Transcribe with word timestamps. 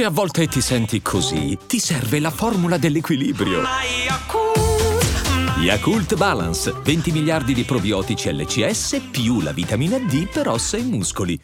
Se 0.00 0.06
a 0.06 0.10
volte 0.10 0.46
ti 0.46 0.62
senti 0.62 1.02
così, 1.02 1.58
ti 1.66 1.78
serve 1.78 2.20
la 2.20 2.30
formula 2.30 2.78
dell'equilibrio. 2.78 3.60
Yakult 5.58 6.16
Balance, 6.16 6.72
20 6.72 7.12
miliardi 7.12 7.52
di 7.52 7.64
probiotici 7.64 8.32
LCS 8.34 9.10
più 9.10 9.42
la 9.42 9.52
vitamina 9.52 9.98
D 9.98 10.26
per 10.26 10.48
ossa 10.48 10.78
e 10.78 10.82
muscoli. 10.84 11.38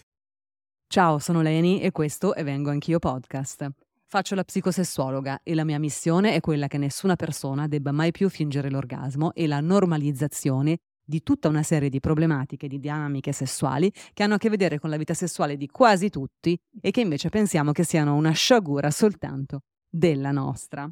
Ciao, 0.88 1.19
sono 1.19 1.42
Leni 1.42 1.83
e 1.83 1.92
questo 1.92 2.33
è 2.33 2.42
Vengo 2.45 2.71
Anch'io 2.71 2.99
Podcast. 2.99 3.69
Faccio 4.06 4.35
la 4.35 4.45
psicosessuologa 4.45 5.41
e 5.43 5.54
la 5.54 5.65
mia 5.65 5.79
missione 5.79 6.33
è 6.33 6.41
quella 6.41 6.67
che 6.67 6.79
nessuna 6.79 7.15
persona 7.15 7.69
debba 7.69 7.93
mai 7.93 8.11
più 8.11 8.31
fingere 8.31 8.71
l'orgasmo 8.71 9.35
e 9.35 9.47
la 9.47 9.61
normalizzazione 9.61 10.79
di 11.07 11.23
tutta 11.23 11.49
una 11.49 11.63
serie 11.63 11.88
di 11.88 12.01
problematiche, 12.01 12.67
di 12.67 12.81
dinamiche 12.81 13.33
sessuali 13.33 13.93
che 14.13 14.25
hanno 14.25 14.35
a 14.35 14.38
che 14.38 14.51
vedere 14.51 14.81
con 14.81 14.91
la 14.91 14.97
vita 14.97 15.15
sessuale 15.15 15.56
di 15.56 15.69
quasi 15.69 16.11
tutti 16.11 16.59
e 16.80 16.91
che 16.91 17.01
invece 17.01 17.28
pensiamo 17.28 17.70
che 17.73 17.84
siano 17.84 18.14
una 18.14 18.33
sciagura 18.33 18.91
soltanto 18.91 19.61
della 19.88 20.33
nostra. 20.33 20.91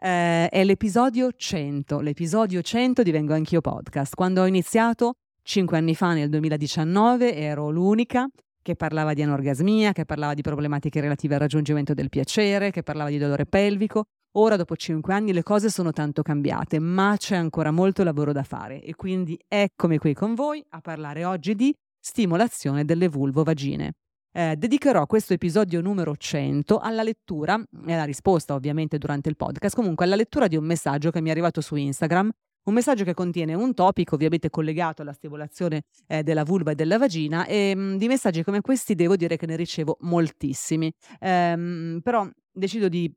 Eh, 0.00 0.48
è 0.48 0.62
l'episodio 0.62 1.32
100, 1.36 1.98
l'episodio 2.00 2.62
100 2.62 3.02
di 3.02 3.10
Vengo 3.10 3.34
Anch'io 3.34 3.60
Podcast. 3.60 4.14
Quando 4.14 4.42
ho 4.42 4.46
iniziato, 4.46 5.14
cinque 5.42 5.76
anni 5.76 5.96
fa 5.96 6.12
nel 6.12 6.28
2019, 6.28 7.34
ero 7.34 7.68
l'unica 7.70 8.28
che 8.62 8.76
parlava 8.76 9.12
di 9.14 9.22
anorgasmia, 9.22 9.92
che 9.92 10.04
parlava 10.04 10.34
di 10.34 10.42
problematiche 10.42 11.00
relative 11.00 11.34
al 11.34 11.40
raggiungimento 11.40 11.94
del 11.94 12.10
piacere, 12.10 12.70
che 12.70 12.82
parlava 12.82 13.10
di 13.10 13.18
dolore 13.18 13.46
pelvico. 13.46 14.04
Ora, 14.40 14.54
dopo 14.54 14.76
cinque 14.76 15.14
anni, 15.14 15.32
le 15.32 15.42
cose 15.42 15.68
sono 15.68 15.90
tanto 15.90 16.22
cambiate, 16.22 16.78
ma 16.78 17.16
c'è 17.18 17.34
ancora 17.34 17.72
molto 17.72 18.04
lavoro 18.04 18.30
da 18.30 18.44
fare. 18.44 18.80
E 18.84 18.94
quindi 18.94 19.36
eccomi 19.48 19.98
qui 19.98 20.14
con 20.14 20.34
voi 20.34 20.64
a 20.70 20.80
parlare 20.80 21.24
oggi 21.24 21.56
di 21.56 21.74
stimolazione 21.98 22.84
delle 22.84 23.08
vulvovagine. 23.08 23.94
Eh, 24.30 24.54
dedicherò 24.56 25.06
questo 25.06 25.32
episodio 25.32 25.80
numero 25.80 26.14
100 26.16 26.78
alla 26.78 27.02
lettura 27.02 27.60
e 27.84 27.92
alla 27.92 28.04
risposta 28.04 28.54
ovviamente 28.54 28.96
durante 28.96 29.28
il 29.28 29.34
podcast, 29.34 29.74
comunque 29.74 30.04
alla 30.04 30.14
lettura 30.14 30.46
di 30.46 30.54
un 30.54 30.64
messaggio 30.64 31.10
che 31.10 31.20
mi 31.20 31.30
è 31.30 31.32
arrivato 31.32 31.60
su 31.60 31.74
Instagram, 31.74 32.30
un 32.66 32.74
messaggio 32.74 33.02
che 33.02 33.14
contiene 33.14 33.54
un 33.54 33.74
topic 33.74 34.12
ovviamente 34.12 34.50
collegato 34.50 35.02
alla 35.02 35.14
stimolazione 35.14 35.82
eh, 36.06 36.22
della 36.22 36.44
vulva 36.44 36.70
e 36.70 36.74
della 36.76 36.96
vagina. 36.96 37.44
E 37.44 37.74
mh, 37.74 37.80
mm, 37.80 37.96
di 37.96 38.06
messaggi 38.06 38.44
come 38.44 38.60
questi 38.60 38.94
devo 38.94 39.16
dire 39.16 39.36
che 39.36 39.46
ne 39.46 39.56
ricevo 39.56 39.96
moltissimi, 40.02 40.92
ehm, 41.18 41.98
però 42.04 42.24
decido 42.52 42.88
di 42.88 43.12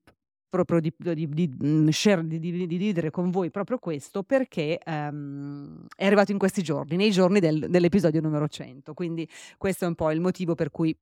proprio 0.52 0.82
di, 0.82 0.94
di, 0.98 1.30
di, 1.30 1.58
mm, 1.64 1.88
share, 1.88 2.28
di, 2.28 2.40
dividere 2.40 3.10
con 3.10 3.32
voi 3.32 3.50
proprio 3.50 3.80
questo 3.80 4.22
perché 4.22 4.80
um, 4.86 5.86
è 5.96 6.06
arrivato 6.06 6.34
in 6.34 6.38
questi 6.38 6.62
giorni, 6.62 6.98
nei 6.98 7.10
giorni 7.10 7.40
del, 7.40 7.70
dell'episodio 7.70 8.20
numero 8.20 8.50
100. 8.50 8.94
Quindi 8.94 9.28
questo 9.58 9.86
è 9.86 9.88
un 9.88 9.96
po' 9.96 10.12
il 10.12 10.20
motivo 10.20 10.54
per 10.54 10.70
cui 10.70 10.96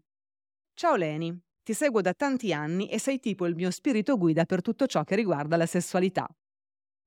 Ciao 0.74 0.96
Leni, 0.96 1.38
ti 1.62 1.74
seguo 1.74 2.00
da 2.00 2.12
tanti 2.14 2.52
anni 2.52 2.88
e 2.88 2.98
sei 2.98 3.18
tipo 3.20 3.46
il 3.46 3.54
mio 3.54 3.70
spirito 3.70 4.16
guida 4.16 4.44
per 4.44 4.62
tutto 4.62 4.86
ciò 4.86 5.04
che 5.04 5.14
riguarda 5.16 5.56
la 5.56 5.66
sessualità. 5.66 6.28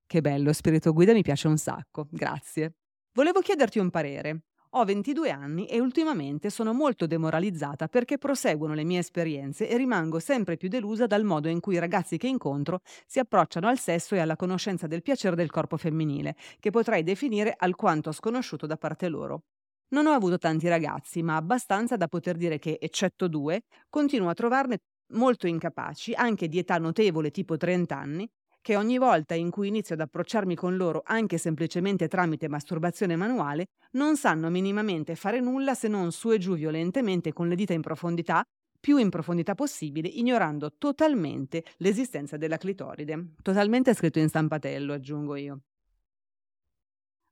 Che 0.08 0.22
bello, 0.22 0.54
spirito 0.54 0.94
guida 0.94 1.14
mi 1.14 1.24
piace 1.24 1.48
un 1.48 1.58
sacco, 1.58 2.08
grazie. 2.12 2.76
Volevo 3.14 3.40
chiederti 3.40 3.80
un 3.80 3.90
parere. 3.90 4.44
Ho 4.78 4.84
22 4.84 5.30
anni 5.30 5.68
e 5.68 5.80
ultimamente 5.80 6.50
sono 6.50 6.74
molto 6.74 7.08
demoralizzata 7.08 7.88
perché 7.88 8.18
proseguono 8.18 8.74
le 8.74 8.84
mie 8.84 9.00
esperienze 9.00 9.70
e 9.70 9.78
rimango 9.78 10.20
sempre 10.20 10.58
più 10.58 10.68
delusa 10.68 11.08
dal 11.08 11.24
modo 11.24 11.48
in 11.48 11.62
cui 11.62 11.76
i 11.76 11.80
ragazzi 11.80 12.18
che 12.18 12.28
incontro 12.28 12.82
si 13.06 13.20
approcciano 13.20 13.68
al 13.70 13.80
sesso 13.80 14.16
e 14.16 14.20
alla 14.20 14.36
conoscenza 14.36 14.86
del 14.86 15.02
piacere 15.02 15.38
del 15.38 15.50
corpo 15.50 15.78
femminile, 15.78 16.36
che 16.60 16.72
potrei 16.72 17.04
definire 17.04 17.56
alquanto 17.58 18.12
sconosciuto 18.12 18.66
da 18.66 18.76
parte 18.76 19.08
loro. 19.08 19.44
Non 19.90 20.08
ho 20.08 20.12
avuto 20.12 20.38
tanti 20.38 20.68
ragazzi, 20.68 21.22
ma 21.22 21.36
abbastanza 21.36 21.96
da 21.96 22.08
poter 22.08 22.38
dire 22.38 22.58
che, 22.60 22.78
eccetto 22.82 23.28
due, 23.28 23.62
continuo 23.90 24.30
a 24.30 24.34
trovarne 24.34 24.80
molto 25.14 25.48
incapaci, 25.48 26.14
anche 26.14 26.48
di 26.48 26.58
età 26.58 26.78
notevole 26.78 27.30
tipo 27.32 27.56
30 27.58 27.98
anni, 27.98 28.28
che 28.62 28.76
ogni 28.76 28.98
volta 28.98 29.36
in 29.36 29.52
cui 29.52 29.68
inizio 29.68 29.94
ad 29.94 30.02
approcciarmi 30.02 30.56
con 30.56 30.76
loro 30.76 31.02
anche 31.06 31.38
semplicemente 31.38 32.08
tramite 32.08 32.48
masturbazione 32.50 33.16
manuale, 33.16 33.68
non 33.92 34.18
sanno 34.18 34.50
minimamente 34.50 35.16
fare 35.16 35.40
nulla 35.40 35.76
se 35.76 35.88
non 35.88 36.12
su 36.12 36.32
e 36.32 36.40
giù 36.40 36.56
violentemente 36.56 37.32
con 37.32 37.48
le 37.48 37.56
dita 37.56 37.74
in 37.74 37.82
profondità, 37.82 38.44
più 38.80 38.98
in 38.98 39.10
profondità 39.10 39.54
possibile, 39.54 40.08
ignorando 40.08 40.72
totalmente 40.78 41.64
l'esistenza 41.78 42.38
della 42.38 42.58
clitoride. 42.58 43.34
Totalmente 43.42 43.94
scritto 43.94 44.20
in 44.20 44.30
stampatello, 44.30 44.94
aggiungo 44.94 45.36
io. 45.36 45.60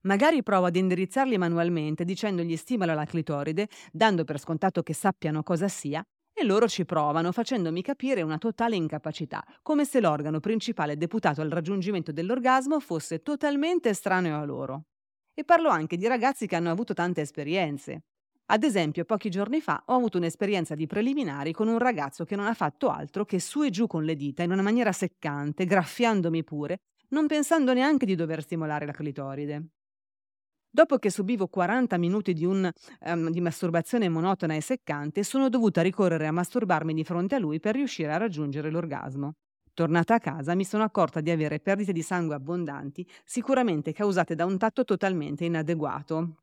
Magari 0.06 0.44
provo 0.44 0.66
ad 0.66 0.76
indirizzarli 0.76 1.38
manualmente 1.38 2.04
dicendogli 2.04 2.58
stimola 2.58 2.94
la 2.94 3.06
clitoride, 3.06 3.70
dando 3.92 4.26
per 4.26 4.38
scontato 4.38 4.84
che 4.84 4.94
sappiano 4.94 5.44
cosa 5.44 5.70
sia, 5.70 6.04
e 6.34 6.44
loro 6.44 6.68
ci 6.68 6.84
provano 6.84 7.32
facendomi 7.32 7.82
capire 7.82 8.22
una 8.22 8.38
totale 8.38 8.76
incapacità, 8.76 9.44
come 9.62 9.86
se 9.86 10.02
l'organo 10.02 10.42
principale 10.42 10.98
deputato 10.98 11.40
al 11.42 11.50
raggiungimento 11.50 12.12
dell'orgasmo 12.12 12.82
fosse 12.82 13.22
totalmente 13.22 13.90
estraneo 13.90 14.38
a 14.40 14.44
loro. 14.44 14.88
E 15.34 15.46
parlo 15.46 15.70
anche 15.70 15.96
di 15.96 16.08
ragazzi 16.08 16.48
che 16.48 16.58
hanno 16.58 16.72
avuto 16.72 16.94
tante 16.94 17.22
esperienze. 17.22 18.04
Ad 18.48 18.64
esempio, 18.64 19.06
pochi 19.06 19.30
giorni 19.30 19.62
fa 19.62 19.84
ho 19.86 19.96
avuto 19.96 20.18
un'esperienza 20.18 20.76
di 20.76 20.86
preliminari 20.86 21.54
con 21.54 21.70
un 21.70 21.78
ragazzo 21.78 22.26
che 22.26 22.36
non 22.36 22.48
ha 22.48 22.54
fatto 22.54 22.90
altro 22.90 23.24
che 23.24 23.40
su 23.40 23.64
e 23.64 23.70
giù 23.70 23.88
con 23.88 24.04
le 24.04 24.18
dita 24.18 24.44
in 24.44 24.52
una 24.52 24.62
maniera 24.62 24.92
seccante, 24.92 25.66
graffiandomi 25.66 26.44
pure, 26.44 26.80
non 27.10 27.26
pensando 27.26 27.74
neanche 27.74 28.06
di 28.06 28.16
dover 28.16 28.42
stimolare 28.42 28.86
la 28.86 28.92
clitoride. 28.92 29.68
Dopo 30.76 30.98
che 30.98 31.12
subivo 31.12 31.46
40 31.46 32.00
minuti 32.00 32.34
di, 32.34 32.46
un, 32.46 32.68
um, 33.02 33.30
di 33.30 33.42
masturbazione 33.42 34.10
monotona 34.10 34.56
e 34.56 34.62
seccante, 34.62 35.24
sono 35.24 35.48
dovuta 35.48 35.84
ricorrere 35.84 36.26
a 36.26 36.32
masturbarmi 36.32 36.96
di 36.96 37.04
fronte 37.04 37.36
a 37.36 37.38
lui 37.38 37.60
per 37.60 37.76
riuscire 37.76 38.12
a 38.12 38.18
raggiungere 38.18 38.72
l'orgasmo. 38.72 39.36
Tornata 39.76 40.16
a 40.16 40.20
casa 40.20 40.56
mi 40.56 40.66
sono 40.66 40.82
accorta 40.82 41.22
di 41.22 41.30
avere 41.30 41.60
perdite 41.60 41.92
di 41.92 42.02
sangue 42.02 42.34
abbondanti, 42.34 43.08
sicuramente 43.24 43.94
causate 43.94 44.34
da 44.34 44.46
un 44.46 44.58
tatto 44.58 44.84
totalmente 44.84 45.46
inadeguato. 45.46 46.38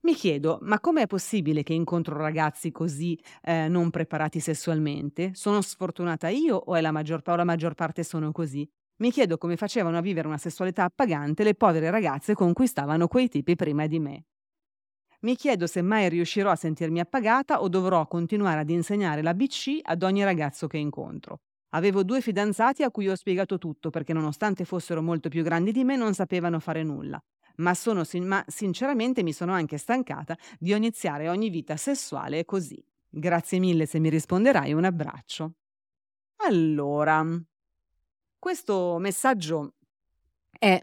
Mi 0.00 0.14
chiedo, 0.14 0.58
ma 0.62 0.80
com'è 0.80 1.06
possibile 1.06 1.62
che 1.62 1.74
incontro 1.74 2.16
ragazzi 2.16 2.70
così 2.72 3.18
eh, 3.42 3.68
non 3.68 3.90
preparati 3.90 4.40
sessualmente? 4.40 5.32
Sono 5.34 5.60
sfortunata 5.60 6.28
io 6.28 6.56
o, 6.56 6.78
la 6.80 6.92
maggior, 6.92 7.20
o 7.26 7.34
la 7.34 7.44
maggior 7.44 7.74
parte 7.74 8.02
sono 8.04 8.30
così? 8.32 8.66
Mi 8.98 9.10
chiedo 9.10 9.36
come 9.36 9.56
facevano 9.56 9.98
a 9.98 10.00
vivere 10.00 10.26
una 10.26 10.38
sessualità 10.38 10.84
appagante 10.84 11.44
le 11.44 11.54
povere 11.54 11.90
ragazze 11.90 12.34
conquistavano 12.34 13.08
quei 13.08 13.28
tipi 13.28 13.54
prima 13.54 13.86
di 13.86 13.98
me. 13.98 14.24
Mi 15.20 15.36
chiedo 15.36 15.66
se 15.66 15.82
mai 15.82 16.08
riuscirò 16.08 16.50
a 16.50 16.56
sentirmi 16.56 17.00
appagata 17.00 17.60
o 17.60 17.68
dovrò 17.68 18.06
continuare 18.06 18.60
ad 18.60 18.70
insegnare 18.70 19.22
la 19.22 19.34
BC 19.34 19.80
ad 19.82 20.02
ogni 20.02 20.24
ragazzo 20.24 20.66
che 20.66 20.78
incontro. 20.78 21.40
Avevo 21.70 22.04
due 22.04 22.22
fidanzati 22.22 22.84
a 22.84 22.90
cui 22.90 23.08
ho 23.08 23.14
spiegato 23.14 23.58
tutto 23.58 23.90
perché 23.90 24.14
nonostante 24.14 24.64
fossero 24.64 25.02
molto 25.02 25.28
più 25.28 25.42
grandi 25.42 25.72
di 25.72 25.84
me 25.84 25.96
non 25.96 26.14
sapevano 26.14 26.58
fare 26.58 26.82
nulla. 26.82 27.22
Ma, 27.56 27.74
sono, 27.74 28.02
ma 28.22 28.42
sinceramente 28.46 29.22
mi 29.22 29.32
sono 29.32 29.52
anche 29.52 29.76
stancata 29.76 30.36
di 30.58 30.72
iniziare 30.72 31.28
ogni 31.28 31.50
vita 31.50 31.76
sessuale 31.76 32.46
così. 32.46 32.82
Grazie 33.08 33.58
mille 33.58 33.84
se 33.84 33.98
mi 33.98 34.08
risponderai, 34.08 34.72
un 34.72 34.84
abbraccio. 34.84 35.52
Allora, 36.46 37.24
questo 38.46 38.98
messaggio 39.00 39.72
è 40.56 40.80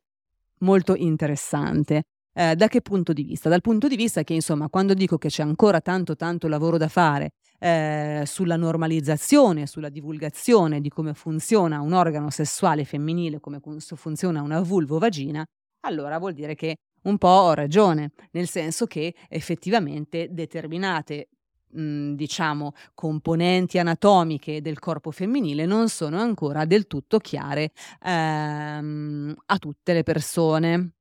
molto 0.59 0.95
interessante. 0.95 2.03
Eh, 2.33 2.57
da 2.57 2.67
che 2.67 2.81
punto 2.81 3.13
di 3.13 3.23
vista? 3.23 3.47
Dal 3.47 3.61
punto 3.61 3.87
di 3.87 3.95
vista 3.95 4.21
che, 4.23 4.33
insomma, 4.33 4.67
quando 4.67 4.93
dico 4.93 5.17
che 5.17 5.29
c'è 5.29 5.43
ancora 5.43 5.79
tanto 5.79 6.17
tanto 6.17 6.49
lavoro 6.49 6.75
da 6.77 6.89
fare 6.89 7.29
eh, 7.59 8.23
sulla 8.25 8.57
normalizzazione, 8.57 9.65
sulla 9.65 9.87
divulgazione 9.87 10.81
di 10.81 10.89
come 10.89 11.13
funziona 11.13 11.79
un 11.79 11.93
organo 11.93 12.29
sessuale 12.31 12.83
femminile, 12.83 13.39
come 13.39 13.61
funziona 13.61 14.41
una 14.41 14.59
vulvo-vagina, 14.59 15.45
allora 15.85 16.19
vuol 16.19 16.33
dire 16.33 16.55
che 16.55 16.75
un 17.03 17.17
po' 17.17 17.29
ho 17.29 17.53
ragione, 17.53 18.11
nel 18.31 18.49
senso 18.49 18.87
che 18.87 19.15
effettivamente 19.29 20.27
determinate 20.31 21.29
mh, 21.73 22.13
diciamo, 22.15 22.73
componenti 22.93 23.79
anatomiche 23.79 24.61
del 24.61 24.79
corpo 24.79 25.11
femminile 25.11 25.65
non 25.65 25.89
sono 25.89 26.19
ancora 26.19 26.65
del 26.65 26.87
tutto 26.87 27.19
chiare 27.19 27.71
ehm, 28.01 29.33
a 29.45 29.57
tutte 29.57 29.93
le 29.93 30.03
persone, 30.03 30.93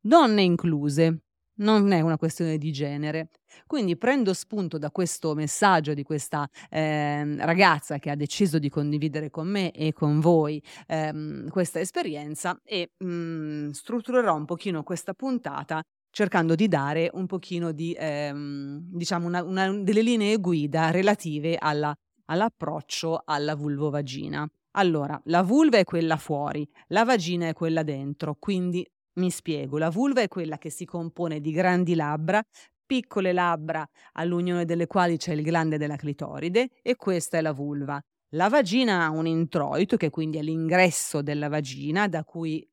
donne 0.00 0.42
incluse. 0.42 1.22
Non 1.60 1.92
è 1.92 2.00
una 2.00 2.16
questione 2.16 2.56
di 2.56 2.72
genere. 2.72 3.28
Quindi 3.66 3.98
prendo 3.98 4.32
spunto 4.32 4.78
da 4.78 4.90
questo 4.90 5.34
messaggio 5.34 5.92
di 5.92 6.02
questa 6.02 6.48
eh, 6.70 7.36
ragazza 7.44 7.98
che 7.98 8.08
ha 8.08 8.14
deciso 8.16 8.58
di 8.58 8.70
condividere 8.70 9.28
con 9.28 9.46
me 9.46 9.70
e 9.72 9.92
con 9.92 10.20
voi 10.20 10.62
ehm, 10.86 11.50
questa 11.50 11.78
esperienza 11.78 12.58
e 12.64 12.92
mh, 12.96 13.06
mm, 13.06 13.70
strutturerò 13.70 14.34
un 14.34 14.46
pochino 14.46 14.82
questa 14.82 15.12
puntata 15.12 15.82
cercando 16.10 16.54
di 16.54 16.68
dare 16.68 17.10
un 17.14 17.26
pochino 17.26 17.72
di, 17.72 17.96
ehm, 17.98 18.80
diciamo, 18.92 19.26
una, 19.26 19.42
una, 19.42 19.72
delle 19.72 20.02
linee 20.02 20.36
guida 20.38 20.90
relative 20.90 21.56
alla, 21.56 21.94
all'approccio 22.26 23.22
alla 23.24 23.54
vulvovagina. 23.54 24.46
Allora, 24.72 25.20
la 25.24 25.42
vulva 25.42 25.78
è 25.78 25.84
quella 25.84 26.16
fuori, 26.16 26.68
la 26.88 27.04
vagina 27.04 27.48
è 27.48 27.52
quella 27.52 27.82
dentro, 27.82 28.36
quindi 28.38 28.88
mi 29.14 29.30
spiego, 29.30 29.78
la 29.78 29.90
vulva 29.90 30.20
è 30.20 30.28
quella 30.28 30.58
che 30.58 30.70
si 30.70 30.84
compone 30.84 31.40
di 31.40 31.50
grandi 31.50 31.94
labbra, 31.94 32.42
piccole 32.86 33.32
labbra 33.32 33.86
all'unione 34.12 34.64
delle 34.64 34.86
quali 34.86 35.16
c'è 35.16 35.32
il 35.32 35.42
glande 35.42 35.78
della 35.78 35.96
clitoride 35.96 36.70
e 36.82 36.96
questa 36.96 37.38
è 37.38 37.40
la 37.40 37.52
vulva. 37.52 38.00
La 38.34 38.48
vagina 38.48 39.04
ha 39.04 39.10
un 39.10 39.26
introito 39.26 39.96
che 39.96 40.10
quindi 40.10 40.38
è 40.38 40.42
l'ingresso 40.42 41.20
della 41.22 41.48
vagina 41.48 42.06
da 42.06 42.24
cui 42.24 42.68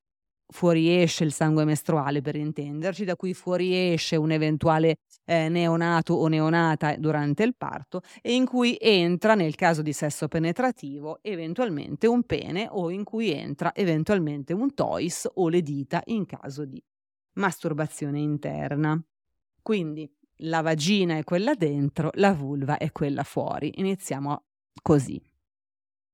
fuoriesce 0.50 1.24
il 1.24 1.34
sangue 1.34 1.66
mestruale 1.66 2.22
per 2.22 2.36
intenderci, 2.36 3.04
da 3.04 3.16
cui 3.16 3.34
fuoriesce 3.34 4.16
un 4.16 4.32
eventuale 4.32 4.98
eh, 5.26 5.50
neonato 5.50 6.14
o 6.14 6.28
neonata 6.28 6.96
durante 6.98 7.44
il 7.44 7.56
parto 7.56 8.02
e 8.22 8.34
in 8.34 8.46
cui 8.46 8.78
entra 8.80 9.36
nel 9.36 9.56
caso 9.56 9.82
di 9.82 9.94
sesso 9.94 10.28
penetrativo 10.28 11.20
eventualmente 11.22 12.08
un 12.08 12.24
pene 12.24 12.68
o 12.70 12.90
in 12.90 13.04
cui 13.04 13.32
entra 13.32 13.74
eventualmente 13.76 14.54
un 14.54 14.74
tois 14.74 15.28
o 15.36 15.50
le 15.50 15.62
dita 15.62 16.02
in 16.06 16.26
caso 16.26 16.66
di 16.66 16.82
masturbazione 17.34 18.20
interna. 18.20 19.00
Quindi 19.62 20.10
la 20.42 20.62
vagina 20.62 21.18
è 21.18 21.24
quella 21.24 21.56
dentro, 21.56 22.10
la 22.14 22.34
vulva 22.34 22.78
è 22.78 22.92
quella 22.92 23.24
fuori. 23.24 23.72
Iniziamo 23.76 24.44
così. 24.82 25.22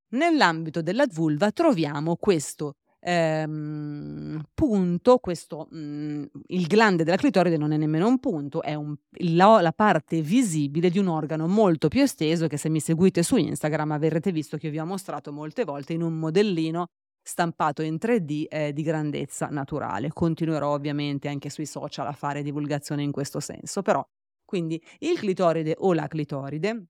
Nell'ambito 0.09 0.81
della 0.81 1.07
vulva 1.07 1.51
troviamo 1.51 2.15
questo 2.15 2.75
ehm, 3.03 4.41
punto, 4.53 5.17
questo, 5.17 5.67
mh, 5.69 5.77
mhmm, 5.77 6.25
il 6.47 6.67
glande 6.67 7.03
della 7.03 7.17
clitoride 7.17 7.57
non 7.57 7.71
è 7.71 7.77
nemmeno 7.77 8.07
un 8.07 8.19
punto, 8.19 8.61
è 8.61 8.73
un, 8.73 8.95
la, 9.35 9.61
la, 9.61 9.73
parte 9.73 10.21
visibile 10.21 10.89
di 10.89 10.99
un 10.99 11.07
organo 11.07 11.47
molto 11.47 11.87
più 11.87 12.01
esteso 12.01 12.47
che 12.47 12.57
se 12.57 12.69
mi 12.69 12.79
seguite 12.79 13.23
su 13.23 13.35
Instagram 13.35 13.91
avrete 13.91 14.31
visto 14.31 14.57
che 14.57 14.69
vi 14.69 14.79
ho 14.79 14.85
mostrato 14.85 15.31
molte 15.31 15.63
volte 15.63 15.93
in 15.93 16.01
un 16.01 16.13
modellino 16.13 16.87
stampato 17.21 17.81
in 17.81 17.95
3D 17.95 18.45
eh, 18.49 18.73
di 18.73 18.83
grandezza 18.83 19.47
naturale. 19.47 20.09
Continuerò 20.11 20.73
ovviamente 20.73 21.27
anche 21.27 21.49
sui 21.49 21.65
social 21.65 22.07
a 22.07 22.11
fare 22.11 22.43
divulgazione 22.43 23.03
in 23.03 23.11
questo 23.11 23.39
senso, 23.39 23.81
però 23.81 24.05
quindi 24.45 24.81
il 24.99 25.17
clitoride 25.17 25.75
o 25.79 25.93
la 25.93 26.07
clitoride 26.07 26.85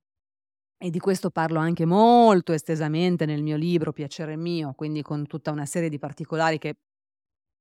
e 0.84 0.90
di 0.90 1.00
questo 1.00 1.30
parlo 1.30 1.60
anche 1.60 1.86
molto 1.86 2.52
estesamente 2.52 3.26
nel 3.26 3.42
mio 3.42 3.56
libro 3.56 3.94
Piacere 3.94 4.36
mio, 4.36 4.74
quindi 4.74 5.02
con 5.02 5.26
tutta 5.26 5.50
una 5.50 5.66
serie 5.66 5.88
di 5.88 5.98
particolari 5.98 6.58
che 6.58 6.76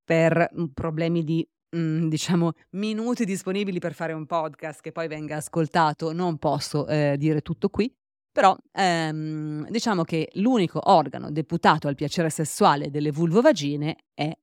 per 0.03 0.51
mhmm, 0.53 0.73
problemi 0.75 1.23
di 1.23 1.49
mh, 1.71 1.79
mhmm, 1.79 2.09
diciamo 2.09 2.51
minuti 2.71 3.25
disponibili 3.25 3.79
per 3.79 3.95
fare 3.95 4.13
un 4.13 4.27
podcast 4.27 4.81
che 4.81 4.91
poi 4.91 5.07
venga 5.07 5.37
ascoltato 5.37 6.13
non 6.13 6.37
posso 6.39 6.89
eh, 6.89 7.15
dire 7.17 7.43
tutto 7.43 7.69
qui. 7.69 7.95
Però 8.33 8.57
ehm, 8.73 9.69
diciamo 9.71 10.03
che 10.03 10.29
l'unico 10.35 10.81
organo 10.91 11.31
deputato 11.31 11.87
al 11.87 11.95
piacere 11.95 12.29
sessuale 12.29 12.91
delle 12.91 13.13
vulvovagine 13.13 13.99
è 14.15 14.37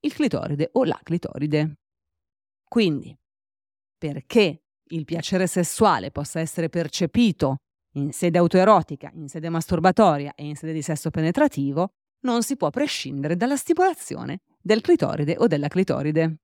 il 0.00 0.12
clitoride 0.12 0.68
o 0.72 0.84
la 0.84 1.00
clitoride. 1.02 1.78
Quindi, 2.68 3.16
perché 3.96 4.64
il 4.90 5.04
piacere 5.06 5.46
sessuale 5.46 6.10
possa 6.10 6.40
essere 6.40 6.68
percepito 6.68 7.60
in 7.92 8.12
sede 8.12 8.38
autoerotica, 8.38 9.10
in 9.14 9.28
sede 9.28 9.48
masturbatoria 9.48 10.32
e 10.34 10.44
in 10.44 10.56
sede 10.56 10.72
di 10.72 10.82
sesso 10.82 11.10
penetrativo, 11.10 11.92
non 12.20 12.42
si 12.42 12.56
può 12.56 12.70
prescindere 12.70 13.36
dalla 13.36 13.56
stimolazione 13.56 14.40
del 14.60 14.80
clitoride 14.80 15.36
o 15.38 15.46
della 15.46 15.68
clitoride. 15.68 16.38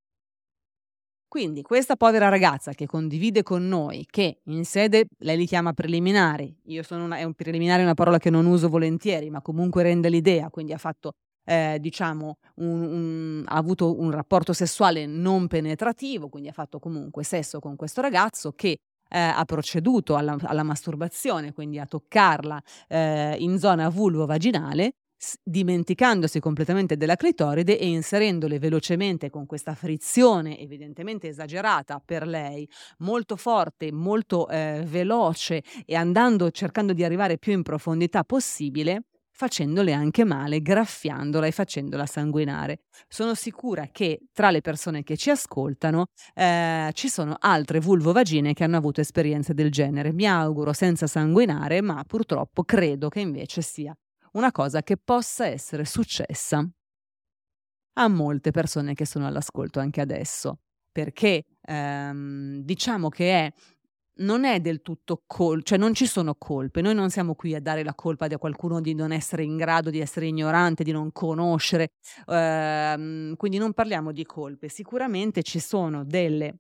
Quindi 1.27 1.63
questa 1.63 1.97
povera 1.97 2.29
ragazza 2.29 2.75
che 2.75 2.87
condivide 2.87 3.43
con 3.43 3.67
noi 3.67 4.07
che 4.09 4.41
in 4.45 4.65
sede, 4.65 5.07
lei 5.19 5.37
li 5.37 5.47
chiama 5.47 5.73
preliminari, 5.73 6.57
io 6.67 6.85
sono 6.85 7.05
una, 7.05 7.17
è 7.17 7.25
un 7.25 7.35
preliminare 7.35 7.83
una 7.83 7.95
parola 7.95 8.19
che 8.19 8.31
non 8.31 8.47
uso 8.47 8.69
volentieri, 8.69 9.31
ma 9.31 9.43
comunque 9.43 9.83
rende 9.83 10.09
l'idea, 10.09 10.49
quindi 10.49 10.73
ha 10.73 10.79
fatto 10.79 11.15
eh, 11.45 11.79
diciamo, 11.81 12.39
un, 12.57 12.83
un, 12.83 13.45
ha 13.47 13.57
avuto 13.57 13.99
un 13.99 14.13
rapporto 14.13 14.53
sessuale 14.53 15.07
non 15.07 15.49
penetrativo, 15.49 16.29
quindi 16.29 16.51
ha 16.51 16.53
fatto 16.53 16.79
comunque 16.79 17.25
sesso 17.25 17.59
con 17.59 17.75
questo 17.75 18.01
ragazzo 18.01 18.53
che 18.53 18.79
eh, 19.15 19.19
ha 19.19 19.45
proceduto 19.45 20.17
alla, 20.17 20.37
alla, 20.43 20.65
masturbazione, 20.65 21.53
quindi 21.53 21.79
a 21.79 21.87
toccarla 21.87 22.61
eh, 22.89 23.37
in 23.39 23.59
zona 23.61 23.89
vulvo-vaginale, 23.89 24.97
dimenticandosi 25.43 26.41
completamente 26.41 26.97
della 26.97 27.15
clitoride 27.15 27.79
e 27.79 27.87
inserendole 27.87 28.59
velocemente 28.59 29.31
con 29.31 29.47
questa 29.47 29.75
frizione 29.75 30.59
evidentemente 30.59 31.29
esagerata 31.29 32.03
per 32.05 32.27
lei, 32.27 32.69
molto 32.99 33.37
forte, 33.37 33.93
molto 33.93 34.49
eh, 34.49 34.83
veloce 34.85 35.63
e 35.87 35.95
andando 35.95 36.51
cercando 36.51 36.93
di 36.93 37.05
arrivare 37.05 37.39
più 37.39 37.53
in 37.53 37.63
profondità 37.63 38.25
possibile, 38.25 39.05
facendole 39.37 39.93
anche 39.93 40.25
male, 40.25 40.63
graffiandola 40.63 41.47
e 41.47 41.51
facendola 41.51 42.07
sanguinare. 42.07 42.83
Sono 43.09 43.35
sicura 43.35 43.89
che 43.91 44.21
tra 44.33 44.51
le 44.51 44.61
persone 44.61 45.03
che 45.03 45.17
ci 45.17 45.31
ascoltano 45.31 46.07
eh, 46.35 46.91
ci 46.95 47.09
sono 47.09 47.37
altre 47.41 47.81
vulvovagine 47.81 48.55
che 48.55 48.63
hanno 48.63 48.77
avuto 48.77 49.01
esperienze 49.01 49.53
del 49.53 49.71
genere. 49.71 50.13
Mi 50.13 50.27
auguro 50.27 50.73
senza 50.73 51.09
sanguinare, 51.09 51.83
ma 51.83 52.05
purtroppo 52.07 52.63
credo 52.63 53.09
che 53.09 53.21
invece 53.21 53.61
sia 53.61 53.93
una 54.33 54.53
cosa 54.53 54.83
che 54.83 54.97
possa 54.97 55.47
essere 55.47 55.85
successa 55.85 56.65
a 57.97 58.09
molte 58.09 58.51
persone 58.51 58.95
che 58.95 59.07
sono 59.07 59.27
all'ascolto 59.27 59.81
anche 59.81 60.01
adesso, 60.01 60.59
perché 60.91 61.45
ehm, 61.61 62.61
diciamo 62.63 63.09
che 63.09 63.47
è 63.47 63.53
non 64.17 64.45
è 64.45 64.61
del 64.61 64.83
tutto 64.83 65.23
colpa, 65.27 65.63
cioè 65.65 65.79
non 65.79 65.95
ci 65.95 66.07
sono 66.07 66.35
colpe, 66.37 66.81
noi 66.81 66.95
non 66.95 67.11
siamo 67.11 67.35
qui 67.35 67.55
a 67.55 67.61
dare 67.61 67.83
la 67.83 67.95
colpa 67.95 68.27
a 68.27 68.39
qualcuno 68.39 68.81
di 68.81 68.95
non 68.95 69.13
essere 69.13 69.43
in 69.43 69.57
grado, 69.57 69.91
di 69.91 69.99
essere 70.01 70.27
ignorante, 70.27 70.85
di 70.85 70.93
non 70.93 71.11
conoscere, 71.13 71.93
ehm, 72.27 73.35
quindi 73.37 73.59
non 73.59 73.73
parliamo 73.73 74.13
di 74.13 74.25
colpe, 74.25 74.69
sicuramente 74.69 75.43
ci 75.43 75.59
sono 75.59 76.05
delle, 76.05 76.59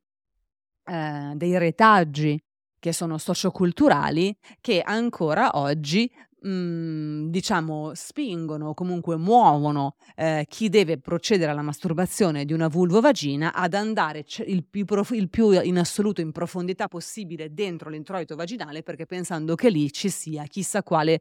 eh, 0.84 1.32
dei 1.34 1.58
retaggi 1.58 2.40
che 2.78 2.92
sono 2.92 3.18
socioculturali 3.18 4.36
che 4.60 4.82
ancora 4.82 5.50
oggi 5.58 6.10
mhmm, 6.44 7.28
diciamo, 7.30 7.92
spingono 7.94 8.68
o 8.68 8.74
comunque 8.74 9.16
muovono, 9.16 9.96
ehm, 10.16 10.44
chi 10.48 10.68
deve 10.68 10.98
procedere 10.98 11.50
alla 11.52 11.62
masturbazione 11.62 12.44
di 12.44 12.52
una 12.52 12.68
vulvovagina 12.68 13.52
ad 13.54 13.74
andare 13.74 14.24
c 14.24 14.42
il 14.46 14.64
più 14.64 14.84
prof 14.84 15.10
il 15.12 15.28
più 15.30 15.50
in 15.52 15.78
assoluto 15.78 16.20
in 16.20 16.32
profondità 16.32 16.88
possibile 16.88 17.52
dentro 17.54 17.90
l'introito 17.90 18.36
vaginale, 18.36 18.82
perché 18.82 19.06
pensando 19.06 19.54
che 19.54 19.70
lì 19.70 19.90
ci 19.92 20.08
sia 20.10 20.44
chissà 20.44 20.82
quale, 20.82 21.20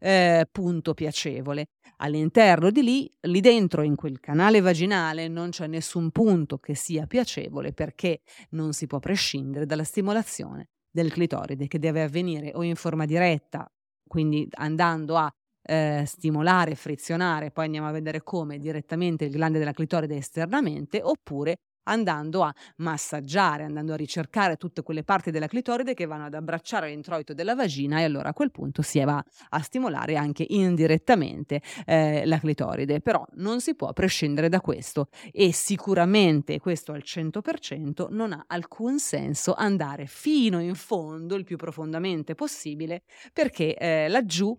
ehm, 0.00 0.44
punto 0.52 0.94
piacevole. 0.94 1.66
All'interno 1.98 2.70
di 2.70 2.82
lì 2.82 3.10
lì 3.22 3.40
dentro 3.40 3.82
in 3.82 3.94
quel 3.96 4.20
canale 4.20 4.60
vaginale 4.60 5.28
non 5.28 5.50
c'è 5.50 5.66
nessun 5.68 6.10
punto 6.10 6.58
che 6.58 6.74
sia 6.74 7.06
piacevole, 7.06 7.72
perché 7.72 8.20
non 8.50 8.72
si 8.72 8.86
può 8.86 8.98
prescindere 8.98 9.66
dalla 9.66 9.84
stimolazione 9.84 10.68
del 10.90 11.12
clitoride 11.12 11.66
che 11.68 11.78
deve 11.78 12.02
avvenire 12.02 12.52
o 12.54 12.62
in 12.62 12.76
forma 12.76 13.04
diretta 13.06 13.68
quindi 14.06 14.46
andando 14.52 15.16
a 15.16 15.30
eh, 15.62 16.04
stimolare, 16.06 16.74
frizionare, 16.74 17.50
poi 17.50 17.64
andiamo 17.66 17.88
a 17.88 17.92
vedere 17.92 18.22
come 18.22 18.58
direttamente 18.58 19.24
il 19.24 19.30
glande 19.32 19.58
della 19.58 19.72
clitoride 19.72 20.16
esternamente, 20.16 21.00
oppure 21.02 21.58
andando 21.84 22.42
a 22.42 22.54
massaggiare, 22.76 23.64
andando 23.64 23.92
a 23.92 23.96
ricercare 23.96 24.56
tutte 24.56 24.82
quelle 24.82 25.02
parti 25.02 25.30
della 25.30 25.46
clitoride 25.46 25.94
che 25.94 26.06
vanno 26.06 26.26
ad 26.26 26.34
abbracciare 26.34 26.88
l'introito 26.88 27.34
della 27.34 27.54
vagina 27.54 28.00
e 28.00 28.04
allora 28.04 28.30
a 28.30 28.32
quel 28.32 28.50
punto 28.50 28.82
si 28.82 29.02
va 29.02 29.22
a 29.50 29.60
stimolare 29.60 30.16
anche 30.16 30.44
indirettamente 30.48 31.62
eh, 31.86 32.24
la 32.26 32.38
clitoride. 32.38 33.00
Però 33.00 33.24
non 33.34 33.60
si 33.60 33.74
può 33.74 33.92
prescindere 33.92 34.48
da 34.48 34.60
questo 34.60 35.08
e 35.32 35.52
sicuramente 35.52 36.58
questo 36.58 36.92
al 36.92 37.02
100% 37.04 38.06
non 38.10 38.32
ha 38.32 38.44
alcun 38.46 38.98
senso 38.98 39.54
andare 39.54 40.06
fino 40.06 40.60
in 40.60 40.74
fondo, 40.74 41.34
il 41.34 41.44
più 41.44 41.56
profondamente 41.56 42.34
possibile, 42.34 43.02
perché 43.32 43.76
eh, 43.76 44.08
laggiù 44.08 44.56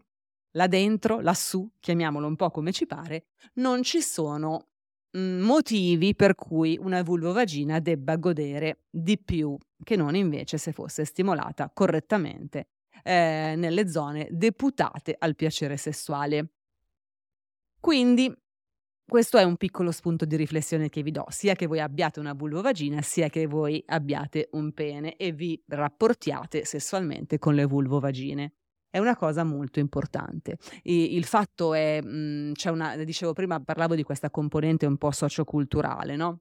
là 0.55 0.67
dentro, 0.67 1.19
lassù, 1.19 1.69
chiamiamolo 1.79 2.27
un 2.27 2.35
po' 2.35 2.49
come 2.49 2.71
ci 2.71 2.85
pare, 2.85 3.25
non 3.55 3.83
ci 3.83 4.01
sono 4.01 4.67
motivi 5.15 6.15
per 6.15 6.35
cui 6.35 6.77
una 6.79 7.01
vulvovagina 7.01 7.79
debba 7.79 8.15
godere 8.17 8.83
di 8.89 9.17
più 9.17 9.57
che 9.83 9.95
non 9.95 10.15
invece 10.15 10.57
se 10.57 10.71
fosse 10.71 11.05
stimolata 11.05 11.71
correttamente 11.73 12.67
eh, 13.03 13.53
nelle 13.55 13.87
zone 13.87 14.27
deputate 14.31 15.15
al 15.17 15.35
piacere 15.35 15.77
sessuale. 15.77 16.49
Quindi 17.79 18.33
questo 19.07 19.37
è 19.37 19.43
un 19.43 19.55
piccolo 19.55 19.91
spunto 19.91 20.25
di 20.25 20.35
riflessione 20.35 20.89
che 20.89 21.03
vi 21.03 21.11
do, 21.11 21.25
sia 21.29 21.53
che 21.53 21.67
voi 21.67 21.79
abbiate 21.79 22.19
una 22.19 22.33
vulvovagina, 22.33 23.01
sia 23.03 23.29
che 23.29 23.45
voi 23.45 23.83
abbiate 23.85 24.49
un 24.53 24.73
pene 24.73 25.15
e 25.15 25.31
vi 25.31 25.61
rapportiate 25.67 26.65
sessualmente 26.65 27.37
con 27.37 27.53
le 27.53 27.65
vulvovagine. 27.65 28.53
È 28.95 28.99
una 28.99 29.17
cosa 29.17 29.43
molto 29.43 29.79
importante. 29.79 30.55
il 30.83 31.25
fatto 31.25 31.73
è, 31.73 32.01
mh, 32.01 32.07
mhmm, 32.07 32.51
c'è 32.53 32.69
una, 32.69 32.95
dicevo 32.95 33.33
prima, 33.33 33.59
parlavo 33.59 33.93
di 33.93 34.03
questa 34.03 34.29
componente 34.29 34.85
un 34.85 34.95
po' 34.95 35.11
socioculturale, 35.11 36.15
no? 36.15 36.39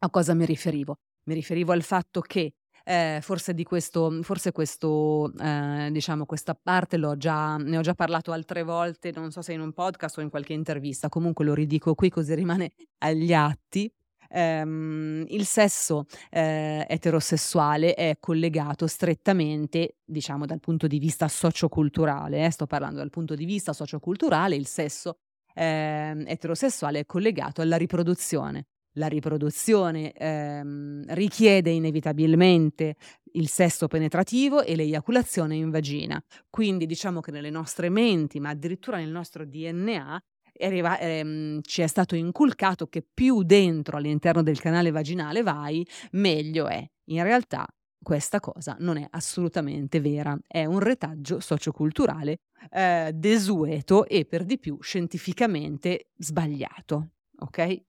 A 0.00 0.10
cosa 0.10 0.34
mi 0.34 0.44
riferivo? 0.44 0.98
Mi 1.26 1.34
riferivo 1.34 1.70
al 1.70 1.82
fatto 1.82 2.20
che 2.20 2.54
eh, 2.82 3.20
forse 3.22 3.54
di 3.54 3.62
questo, 3.62 4.10
forse 4.22 4.50
questo, 4.50 5.32
eh, 5.38 5.90
diciamo, 5.92 6.26
questa 6.26 6.58
parte 6.60 6.96
l'ho 6.96 7.16
già, 7.16 7.56
ne 7.58 7.78
ho 7.78 7.82
già 7.82 7.94
parlato 7.94 8.32
altre 8.32 8.64
volte, 8.64 9.12
non 9.12 9.30
so 9.30 9.40
se 9.40 9.52
in 9.52 9.60
un 9.60 9.72
podcast 9.72 10.18
o 10.18 10.20
in 10.20 10.30
qualche 10.30 10.54
intervista, 10.54 11.08
comunque 11.08 11.44
lo 11.44 11.54
ridico 11.54 11.94
qui 11.94 12.10
così 12.10 12.34
rimane 12.34 12.72
agli 12.98 13.32
atti. 13.32 13.88
Um, 14.34 15.24
il 15.28 15.44
sesso 15.44 16.06
eh, 16.30 16.86
eterosessuale 16.88 17.94
è 17.94 18.16
collegato 18.18 18.86
strettamente, 18.86 19.96
diciamo 20.04 20.46
dal 20.46 20.60
punto 20.60 20.86
di 20.86 20.98
vista 20.98 21.28
socioculturale, 21.28 22.46
eh, 22.46 22.50
sto 22.50 22.66
parlando 22.66 22.98
dal 22.98 23.10
punto 23.10 23.34
di 23.34 23.44
vista 23.44 23.72
socioculturale, 23.74 24.56
il 24.56 24.66
sesso 24.66 25.18
eh, 25.54 26.24
eterosessuale 26.26 27.00
è 27.00 27.06
collegato 27.06 27.60
alla 27.60 27.76
riproduzione 27.76 28.66
la 28.96 29.06
riproduzione 29.06 30.12
ehm, 30.12 31.04
richiede 31.14 31.70
inevitabilmente 31.70 32.96
il 33.34 33.48
sesso 33.48 33.88
penetrativo 33.88 34.62
e 34.62 34.76
l'eiaculazione 34.76 35.54
in 35.54 35.70
vagina. 35.70 36.22
Quindi 36.50 36.84
diciamo 36.86 37.20
che 37.20 37.30
nelle 37.30 37.50
nostre 37.50 37.88
menti, 37.88 38.40
ma 38.40 38.50
addirittura 38.50 38.98
nel 38.98 39.08
nostro 39.08 39.46
DNA, 39.46 40.22
arriva, 40.64 40.98
ehm, 40.98 41.60
ci 41.62 41.82
è 41.82 41.86
stato 41.86 42.14
inculcato 42.14 42.86
che 42.86 43.02
più 43.02 43.42
dentro 43.42 43.96
all'interno 43.96 44.42
del 44.42 44.60
canale 44.60 44.90
vaginale 44.90 45.42
vai, 45.42 45.86
meglio 46.12 46.68
è. 46.68 46.84
In 47.10 47.22
realtà 47.22 47.66
questa 48.02 48.40
cosa 48.40 48.76
non 48.80 48.96
è 48.96 49.06
assolutamente 49.10 50.00
vera, 50.00 50.36
è 50.46 50.64
un 50.64 50.80
retaggio 50.80 51.40
socioculturale 51.40 52.38
eh, 52.70 53.12
desueto 53.14 54.06
e 54.06 54.24
per 54.24 54.44
di 54.44 54.58
più 54.58 54.78
scientificamente 54.80 56.08
sbagliato. 56.16 57.10
Ok? 57.38 57.82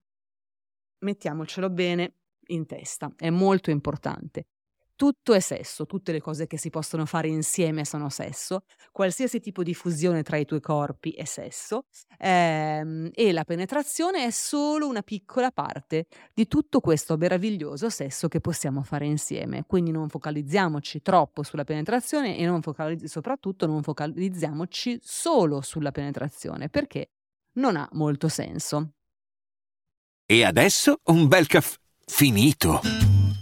mettiamocelo 1.03 1.70
bene 1.70 2.15
in 2.48 2.65
testa, 2.65 3.13
è 3.15 3.30
molto 3.30 3.70
importante. 3.70 4.48
Tutto 4.96 5.34
è 5.34 5.40
sesso, 5.40 5.86
tutte 5.86 6.12
le 6.12 6.22
cose 6.22 6.46
che 6.46 6.58
si 6.58 6.70
possono 6.70 7.06
fare 7.06 7.28
insieme 7.28 7.84
sono 7.84 8.10
sesso, 8.10 8.64
qualsiasi 8.92 9.40
tipo 9.40 9.64
di 9.64 9.74
fusione 9.74 10.22
tra 10.22 10.38
i 10.38 10.46
tuoi 10.46 10.62
corpi 10.62 11.12
è 11.12 11.26
sesso 11.26 11.86
ehm, 12.20 13.10
e 13.12 13.32
la 13.32 13.44
penetrazione 13.44 14.26
è 14.26 14.30
solo 14.30 14.88
una 14.88 15.02
piccola 15.02 15.52
parte 15.52 16.06
di 16.34 16.48
tutto 16.48 16.80
questo 16.80 17.18
meraviglioso 17.18 17.90
sesso 17.90 18.28
che 18.28 18.40
possiamo 18.40 18.84
fare 18.84 19.06
insieme. 19.06 19.66
Quindi 19.66 19.92
non 19.92 20.10
focalizziamoci 20.10 21.02
troppo 21.02 21.42
sulla 21.42 21.64
penetrazione 21.64 22.38
e 22.38 22.46
non 22.46 22.62
focalizz- 22.62 23.06
soprattutto 23.06 23.66
non 23.66 23.82
focalizziamoci 23.82 25.00
solo 25.02 25.62
sulla 25.62 25.92
penetrazione 25.92 26.70
perché 26.70 27.10
non 27.54 27.76
ha 27.78 27.90
molto 27.94 28.28
senso. 28.28 28.94
E 30.26 30.44
adesso 30.44 31.00
un 31.06 31.28
bel 31.28 31.48
caffè 31.48 31.78
finito. 32.06 33.12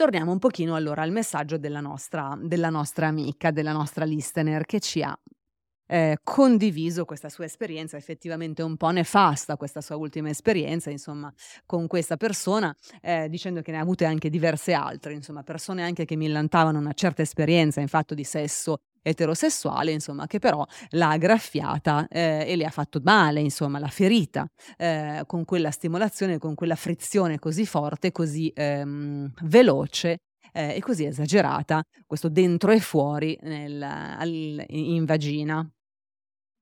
Torniamo 0.00 0.32
un 0.32 0.38
pochino 0.38 0.76
allora 0.76 1.02
al 1.02 1.10
messaggio 1.10 1.58
della 1.58 1.80
nostra, 1.80 2.34
della 2.40 2.70
nostra 2.70 3.08
amica, 3.08 3.50
della 3.50 3.72
nostra 3.72 4.06
listener 4.06 4.64
che 4.64 4.80
ci 4.80 5.02
ha 5.02 5.14
eh, 5.86 6.16
condiviso 6.24 7.04
questa 7.04 7.28
sua 7.28 7.44
esperienza. 7.44 7.98
Effettivamente 7.98 8.62
un 8.62 8.78
po' 8.78 8.88
nefasta, 8.88 9.58
questa 9.58 9.82
sua 9.82 9.96
ultima 9.96 10.30
esperienza, 10.30 10.88
insomma, 10.88 11.30
con 11.66 11.86
questa 11.86 12.16
persona, 12.16 12.74
eh, 13.02 13.28
dicendo 13.28 13.60
che 13.60 13.72
ne 13.72 13.76
ha 13.76 13.82
avute 13.82 14.06
anche 14.06 14.30
diverse 14.30 14.72
altre, 14.72 15.12
insomma, 15.12 15.42
persone 15.42 15.82
anche 15.82 16.06
che 16.06 16.16
millantavano 16.16 16.78
una 16.78 16.94
certa 16.94 17.20
esperienza 17.20 17.82
in 17.82 17.88
fatto 17.88 18.14
di 18.14 18.24
sesso 18.24 18.80
eterosessuale, 19.02 19.92
insomma, 19.92 20.26
che 20.26 20.38
però 20.38 20.64
l'ha 20.90 21.16
graffiata 21.16 22.06
eh, 22.08 22.44
e 22.46 22.56
le 22.56 22.64
ha 22.64 22.70
fatto 22.70 23.00
male, 23.02 23.40
insomma, 23.40 23.78
l'ha 23.78 23.88
ferita 23.88 24.46
eh, 24.76 25.22
con 25.26 25.44
quella 25.44 25.70
stimolazione, 25.70 26.38
con 26.38 26.54
quella 26.54 26.76
frizione 26.76 27.38
così 27.38 27.66
forte, 27.66 28.12
così 28.12 28.50
ehm, 28.54 29.32
veloce 29.42 30.18
eh, 30.52 30.76
e 30.76 30.80
così 30.80 31.04
esagerata, 31.04 31.82
questo 32.06 32.28
dentro 32.28 32.72
e 32.72 32.80
fuori 32.80 33.38
nel, 33.42 33.82
al, 33.82 34.64
in 34.68 35.04
vagina. 35.04 35.68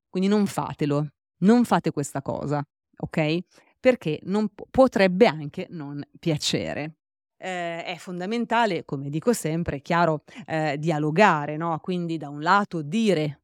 Quindi 0.09 0.29
non 0.29 0.47
fatelo, 0.47 1.07
non 1.43 1.65
fate 1.65 1.91
questa 1.91 2.23
cosa, 2.23 2.63
ok? 2.99 3.39
Perché 3.81 4.19
non, 4.25 4.49
potrebbe 4.71 5.27
anche 5.27 5.67
non 5.71 6.03
piacere 6.19 6.98
eh, 7.39 7.85
è 7.85 7.97
fondamentale, 7.99 8.85
come 8.85 9.09
dico 9.09 9.33
sempre, 9.33 9.81
chiaro, 9.81 10.23
eh, 10.47 10.77
dialogare, 10.79 11.57
no? 11.57 11.79
quindi 11.81 12.17
da 12.17 12.29
un 12.29 12.43
lato 12.43 12.83
dire 12.83 13.41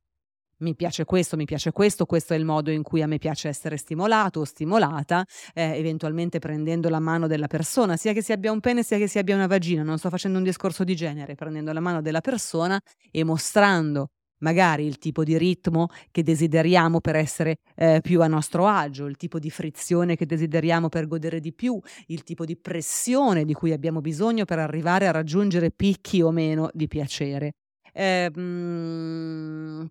mi 0.58 0.74
piace 0.74 1.04
questo, 1.04 1.36
mi 1.36 1.44
piace 1.44 1.72
questo, 1.72 2.06
questo 2.06 2.32
è 2.32 2.36
il 2.36 2.44
modo 2.44 2.70
in 2.70 2.82
cui 2.82 3.02
a 3.02 3.06
me 3.06 3.18
piace 3.18 3.48
essere 3.48 3.76
stimolato 3.76 4.40
o 4.40 4.44
stimolata, 4.44 5.24
eh, 5.52 5.76
eventualmente 5.76 6.38
prendendo 6.38 6.88
la 6.88 7.00
mano 7.00 7.26
della 7.26 7.48
persona, 7.48 7.96
sia 7.96 8.12
che 8.12 8.22
si 8.22 8.32
abbia 8.32 8.50
un 8.52 8.60
pene 8.60 8.82
sia 8.82 8.96
che 8.96 9.06
si 9.06 9.18
abbia 9.18 9.34
una 9.34 9.46
vagina, 9.46 9.82
non 9.82 9.98
sto 9.98 10.10
facendo 10.10 10.38
un 10.38 10.44
discorso 10.44 10.84
di 10.84 10.94
genere, 10.94 11.34
prendendo 11.34 11.72
la 11.72 11.80
mano 11.80 12.00
della 12.00 12.20
persona 12.20 12.80
e 13.10 13.24
mostrando 13.24 14.10
magari 14.38 14.84
il 14.84 14.98
tipo 14.98 15.24
di 15.24 15.36
ritmo 15.38 15.88
che 16.10 16.22
desideriamo 16.22 17.00
per 17.00 17.16
essere 17.16 17.56
eh, 17.76 18.00
più 18.02 18.22
a 18.22 18.26
nostro 18.26 18.66
agio, 18.66 19.06
il 19.06 19.16
tipo 19.16 19.38
di 19.38 19.50
frizione 19.50 20.16
che 20.16 20.26
desideriamo 20.26 20.88
per 20.88 21.06
godere 21.06 21.40
di 21.40 21.52
più, 21.52 21.80
il 22.06 22.22
tipo 22.22 22.44
di 22.44 22.56
pressione 22.56 23.44
di 23.44 23.54
cui 23.54 23.72
abbiamo 23.72 24.00
bisogno 24.00 24.44
per 24.44 24.58
arrivare 24.58 25.06
a 25.06 25.12
raggiungere 25.12 25.70
picchi 25.70 26.22
o 26.22 26.30
meno 26.30 26.70
di 26.72 26.88
piacere. 26.88 27.52
Eh, 27.96 28.28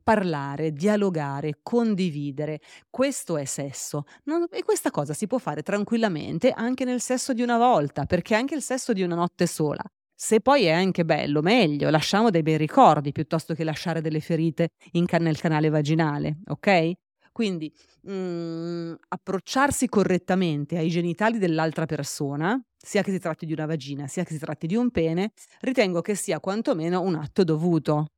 parlare, 0.04 0.72
dialogare, 0.74 1.60
condividere, 1.62 2.60
questo 2.90 3.38
è 3.38 3.46
sesso. 3.46 4.04
Non, 4.26 4.46
e 4.52 4.64
questa 4.64 4.92
cosa 4.92 5.14
si 5.14 5.26
può 5.26 5.38
fare 5.38 5.62
tranquillamente 5.62 6.52
anche 6.52 6.84
nel 6.84 7.00
sesso 7.00 7.34
di 7.34 7.42
una 7.42 7.58
volta, 7.58 8.06
perché 8.06 8.36
anche 8.36 8.56
il 8.56 8.62
sesso 8.62 8.92
di 8.92 9.04
una 9.04 9.16
notte 9.16 9.48
sola 9.48 9.84
se 10.24 10.40
poi 10.40 10.64
è 10.64 10.72
anche 10.72 11.04
bello, 11.04 11.42
meglio, 11.42 11.90
lasciamo 11.90 12.30
dei 12.30 12.44
bei 12.44 12.56
ricordi 12.56 13.12
piuttosto 13.12 13.54
che 13.54 13.66
lasciare 13.66 14.00
delle 14.00 14.22
ferite 14.22 14.70
can- 15.06 15.22
nel 15.22 15.38
canale 15.38 15.68
vaginale, 15.68 16.38
ok? 16.46 16.92
Quindi 17.34 17.70
mh, 18.04 18.14
mhmm, 18.14 18.96
approcciarsi 19.10 19.90
correttamente 19.90 20.78
ai 20.78 20.88
genitali 20.88 21.40
dell'altra 21.40 21.86
persona, 21.86 22.58
sia 22.78 23.04
che 23.04 23.12
si 23.12 23.20
tratti 23.20 23.46
di 23.46 23.52
una 23.52 23.66
vagina, 23.66 24.08
sia 24.08 24.24
che 24.24 24.32
si 24.32 24.40
tratti 24.40 24.66
di 24.66 24.78
un 24.78 24.92
pene, 24.92 25.34
ritengo 25.60 26.00
che 26.00 26.16
sia 26.16 26.40
quantomeno 26.40 27.02
un 27.02 27.16
atto 27.16 27.44
dovuto. 27.44 28.12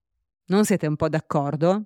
Non 0.49 0.63
siete 0.63 0.85
un 0.85 0.97
po' 0.97 1.09
d'accordo? 1.09 1.85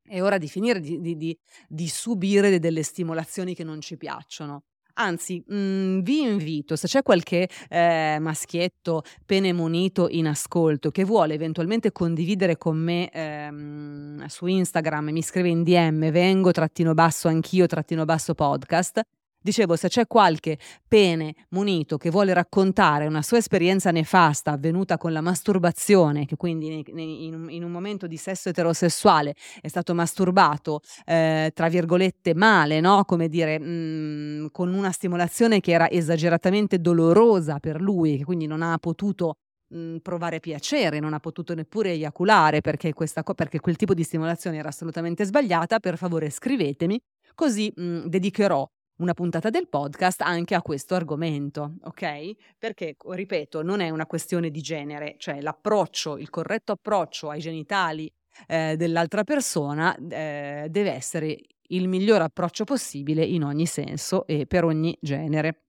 È 0.00 0.22
ora 0.22 0.38
di 0.38 0.46
finire 0.46 0.78
di, 0.78 1.00
di, 1.00 1.16
di, 1.16 1.36
di 1.66 1.88
subire 1.88 2.60
delle 2.60 2.84
stimolazioni 2.84 3.52
che 3.56 3.64
non 3.64 3.80
ci 3.80 3.96
piacciono. 3.96 4.62
Anzi, 4.96 5.42
mhmm, 5.46 6.02
vi 6.02 6.20
invito, 6.20 6.76
se 6.76 6.86
c'è 6.86 7.02
qualche, 7.02 7.48
ehm, 7.70 8.22
maschietto 8.22 9.02
penemunito 9.24 10.06
in 10.10 10.26
ascolto 10.26 10.90
che 10.90 11.04
vuole 11.04 11.32
eventualmente 11.34 11.92
condividere 11.92 12.58
con 12.58 12.76
me, 12.76 13.08
ehm, 13.10 14.26
su 14.26 14.46
Instagram, 14.46 15.08
mi 15.10 15.22
scrive 15.22 15.48
in 15.48 15.62
DM 15.62 16.10
vengo 16.10 16.50
trattino 16.50 16.92
basso 16.92 17.28
anch'io 17.28 17.66
trattino 17.66 18.04
basso 18.04 18.34
podcast, 18.34 19.00
Dicevo, 19.42 19.74
se 19.74 19.88
c'è 19.88 20.06
qualche 20.06 20.56
pene 20.86 21.34
munito 21.50 21.96
che 21.96 22.10
vuole 22.10 22.32
raccontare 22.32 23.06
una 23.06 23.22
sua 23.22 23.38
esperienza 23.38 23.90
nefasta 23.90 24.52
avvenuta 24.52 24.96
con 24.98 25.12
la 25.12 25.20
masturbazione, 25.20 26.26
che 26.26 26.36
quindi 26.36 26.84
in 26.86 27.64
un, 27.64 27.70
momento 27.70 28.06
di 28.06 28.16
sesso 28.16 28.50
eterosessuale 28.50 29.34
è 29.60 29.66
stato 29.66 29.94
masturbato, 29.94 30.80
eh, 31.04 31.50
tra 31.54 31.68
virgolette, 31.68 32.34
male, 32.34 32.78
no? 32.80 33.04
come 33.04 33.28
dire, 33.28 33.58
mh, 33.58 33.64
mm, 33.64 34.46
con 34.52 34.72
una 34.72 34.92
stimolazione 34.92 35.58
che 35.60 35.72
era 35.72 35.90
esageratamente 35.90 36.78
dolorosa 36.78 37.58
per 37.58 37.80
lui, 37.80 38.18
che 38.18 38.24
quindi 38.24 38.46
non 38.46 38.62
ha 38.62 38.78
potuto 38.78 39.34
mh, 39.72 39.96
provare 39.98 40.38
piacere, 40.38 41.00
non 41.00 41.14
ha 41.14 41.20
potuto 41.20 41.54
neppure 41.54 41.90
eiaculare 41.90 42.60
perché, 42.60 42.92
questa, 42.92 43.22
perché 43.22 43.58
quel 43.58 43.76
tipo 43.76 43.94
di 43.94 44.04
stimolazione 44.04 44.58
era 44.58 44.68
assolutamente 44.68 45.24
sbagliata, 45.24 45.80
per 45.80 45.96
favore 45.96 46.30
scrivetemi, 46.30 47.00
così 47.34 47.72
mh, 47.74 48.06
dedicherò 48.06 48.68
una 48.96 49.14
puntata 49.14 49.50
del 49.50 49.68
podcast 49.68 50.20
anche 50.20 50.54
a 50.54 50.62
questo 50.62 50.94
argomento, 50.94 51.74
ok? 51.82 52.56
Perché, 52.58 52.96
ripeto, 52.98 53.62
non 53.62 53.80
è 53.80 53.90
una 53.90 54.06
questione 54.06 54.50
di 54.50 54.60
genere, 54.60 55.16
cioè 55.18 55.40
l'approccio, 55.40 56.18
il 56.18 56.30
corretto 56.30 56.72
approccio 56.72 57.30
ai 57.30 57.40
genitali 57.40 58.12
eh, 58.46 58.76
dell'altra 58.76 59.24
persona 59.24 59.94
eh, 59.96 60.66
deve 60.70 60.92
essere 60.92 61.38
il 61.68 61.88
miglior 61.88 62.20
approccio 62.20 62.64
possibile 62.64 63.24
in 63.24 63.44
ogni 63.44 63.66
senso 63.66 64.26
e 64.26 64.46
per 64.46 64.64
ogni 64.64 64.96
genere. 65.00 65.64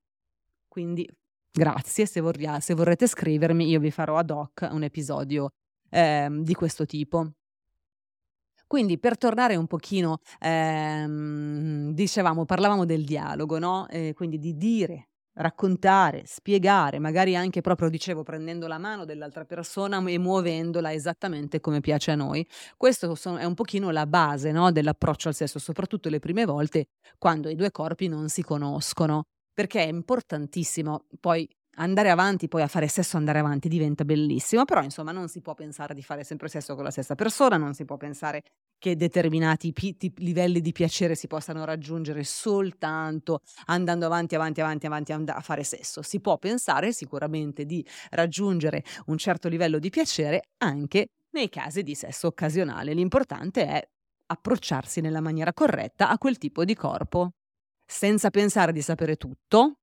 Quindi 0.68 1.08
grazie, 1.52 2.06
se, 2.06 2.20
vorria, 2.20 2.60
se 2.60 2.74
vorrete 2.74 3.08
scrivermi 3.08 3.68
io 3.68 3.80
vi 3.80 3.92
farò 3.92 4.18
ad 4.18 4.32
hoc 4.32 4.68
un 4.72 4.84
episodio 4.84 5.52
eh, 5.90 6.28
di 6.32 6.54
questo 6.54 6.86
tipo. 6.86 7.32
Quindi 8.74 8.98
per 8.98 9.20
tornare 9.20 9.56
un 9.56 9.68
pochino, 9.68 10.18
ehm, 10.40 11.92
dicevamo, 11.94 12.44
parlavamo 12.44 12.86
del 12.86 13.04
dialogo, 13.04 13.60
no? 13.60 13.88
Eh, 13.88 14.14
quindi 14.16 14.40
di 14.40 14.58
dire, 14.58 15.10
raccontare, 15.34 16.24
spiegare, 16.26 16.98
magari 16.98 17.36
anche 17.36 17.62
proprio, 17.62 17.88
dicevo, 17.88 18.24
prendendo 18.24 18.66
la 18.66 18.80
mano 18.80 19.06
dell'altra 19.06 19.46
persona 19.46 20.04
e 20.08 20.18
muovendola 20.18 20.92
esattamente 20.92 21.60
come 21.60 21.82
piace 21.82 22.10
a 22.10 22.16
noi. 22.16 22.44
Questo 22.76 23.16
è 23.38 23.44
un 23.44 23.54
pochino 23.54 23.92
la 23.92 24.08
base 24.08 24.52
no? 24.52 24.72
dell'approccio 24.72 25.28
al 25.28 25.36
sesso, 25.36 25.60
soprattutto 25.60 26.10
le 26.10 26.18
prime 26.18 26.44
volte 26.44 26.88
quando 27.20 27.50
i 27.50 27.56
due 27.56 27.70
corpi 27.70 28.08
non 28.08 28.28
si 28.28 28.42
conoscono, 28.42 29.26
perché 29.54 29.84
è 29.84 29.88
importantissimo 29.88 31.06
poi 31.20 31.48
andare 31.76 32.10
avanti, 32.10 32.48
poi 32.48 32.62
a 32.62 32.68
fare 32.68 32.88
sesso 32.88 33.18
andare 33.18 33.40
avanti 33.40 33.68
diventa 33.68 34.06
bellissimo, 34.06 34.66
però 34.66 34.84
insomma 34.84 35.12
non 35.12 35.28
si 35.28 35.42
può 35.42 35.54
pensare 35.54 35.94
di 35.94 36.04
fare 36.04 36.24
sempre 36.24 36.48
sesso 36.48 36.76
con 36.76 36.84
la 36.84 36.92
stessa 36.92 37.16
persona, 37.16 37.58
non 37.58 37.74
si 37.74 37.86
può 37.86 37.98
pensare 37.98 38.44
che 38.78 38.96
determinati 38.96 39.72
pi- 39.72 39.96
livelli 40.18 40.60
di 40.60 40.72
piacere 40.72 41.16
si 41.16 41.28
possano 41.28 41.64
raggiungere 41.66 42.24
soltanto 42.24 43.40
andando 43.66 44.06
avanti, 44.06 44.36
avanti, 44.36 44.62
avanti, 44.62 44.86
avanti 44.86 45.12
a 45.12 45.40
fare 45.40 45.64
sesso. 45.64 46.02
Si 46.02 46.20
può 46.20 46.38
pensare 46.38 46.92
sicuramente 46.92 47.66
di 47.66 47.86
raggiungere 48.12 48.84
un 49.06 49.18
certo 49.18 49.48
livello 49.48 49.80
di 49.80 49.90
piacere 49.90 50.50
anche 50.58 51.08
nei 51.32 51.50
casi 51.50 51.82
di 51.82 51.96
sesso 51.96 52.28
occasionale. 52.28 52.94
L'importante 52.94 53.66
è 53.66 53.90
approcciarsi 54.28 55.02
nella 55.02 55.22
maniera 55.22 55.54
corretta 55.54 56.10
a 56.10 56.18
quel 56.18 56.38
tipo 56.38 56.66
di 56.66 56.76
corpo, 56.76 57.32
senza 57.86 58.30
pensare 58.30 58.72
di 58.72 58.82
sapere 58.82 59.16
tutto, 59.16 59.80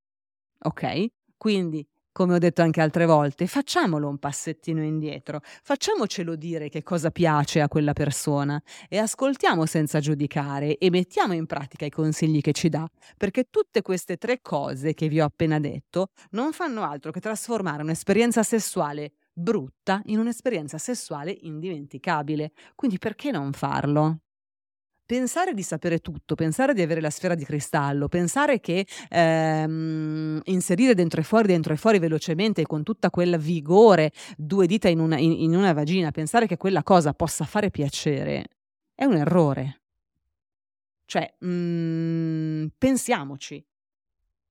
ok? 0.63 1.07
Quindi, 1.41 1.87
come 2.13 2.35
ho 2.35 2.39
detto 2.39 2.61
anche 2.61 2.83
altre 2.83 3.07
volte, 3.07 3.47
facciamolo 3.47 4.07
un 4.07 4.19
passettino 4.19 4.83
indietro, 4.83 5.41
facciamocelo 5.63 6.37
dire 6.37 6.69
che 6.69 6.83
cosa 6.83 7.11
piace 7.11 7.63
a 7.63 7.69
quella 7.69 7.95
persona 7.95 8.63
e 8.91 8.99
ascoltiamo 8.99 9.65
senza 9.65 10.01
giudicare 10.01 10.77
e 10.77 10.91
mettiamo 10.91 11.33
in 11.33 11.47
pratica 11.47 11.87
i 11.87 11.91
consigli 11.91 12.43
che 12.43 12.53
ci 12.53 12.69
dà, 12.69 12.87
perché 13.17 13.47
tutte 13.49 13.81
queste 13.81 14.19
tre 14.19 14.43
cose 14.43 14.93
che 14.93 15.09
vi 15.09 15.19
ho 15.19 15.25
appena 15.25 15.59
detto 15.59 16.11
non 16.33 16.53
fanno 16.53 16.83
altro 16.83 17.11
che 17.11 17.21
trasformare 17.21 17.83
un'esperienza 17.83 18.43
sessuale 18.43 19.13
brutta 19.33 20.03
in 20.07 20.19
un'esperienza 20.19 20.77
sessuale 20.77 21.35
indimenticabile. 21.41 22.53
Quindi 22.75 22.99
perché 22.99 23.31
non 23.31 23.53
farlo? 23.55 24.19
Pensare 25.11 25.55
di 25.55 25.65
sapere 25.65 25.99
tutto, 25.99 26.37
pensare 26.37 26.73
di 26.73 26.83
avere 26.83 27.01
la 27.01 27.11
sfera 27.11 27.35
di 27.35 27.45
cristallo, 27.45 28.07
pensare 28.07 28.61
che 28.61 28.87
ehm, 29.09 30.41
inserire 30.45 30.95
dentro 30.95 31.21
e 31.21 31.25
fuori, 31.25 31.49
dentro 31.49 31.73
e 31.73 31.77
fuori 31.77 31.99
velocemente 31.99 32.65
con 32.65 32.85
tutta 32.85 33.11
quel 33.11 33.37
vigore, 33.37 34.13
due 34.37 34.69
dita 34.69 34.89
in 34.89 35.01
una, 35.01 35.19
in, 35.19 35.33
in 35.33 35.57
una 35.57 35.73
vagina, 35.73 36.13
pensare 36.13 36.47
che 36.47 36.57
quella 36.57 36.85
cosa 36.85 37.13
possa 37.13 37.45
fare 37.45 37.71
piacere, 37.71 38.51
è 38.95 39.05
un 39.05 39.17
errore. 39.17 39.81
Cioè, 41.07 41.35
mm, 41.45 42.67
pensiamoci. 42.79 43.67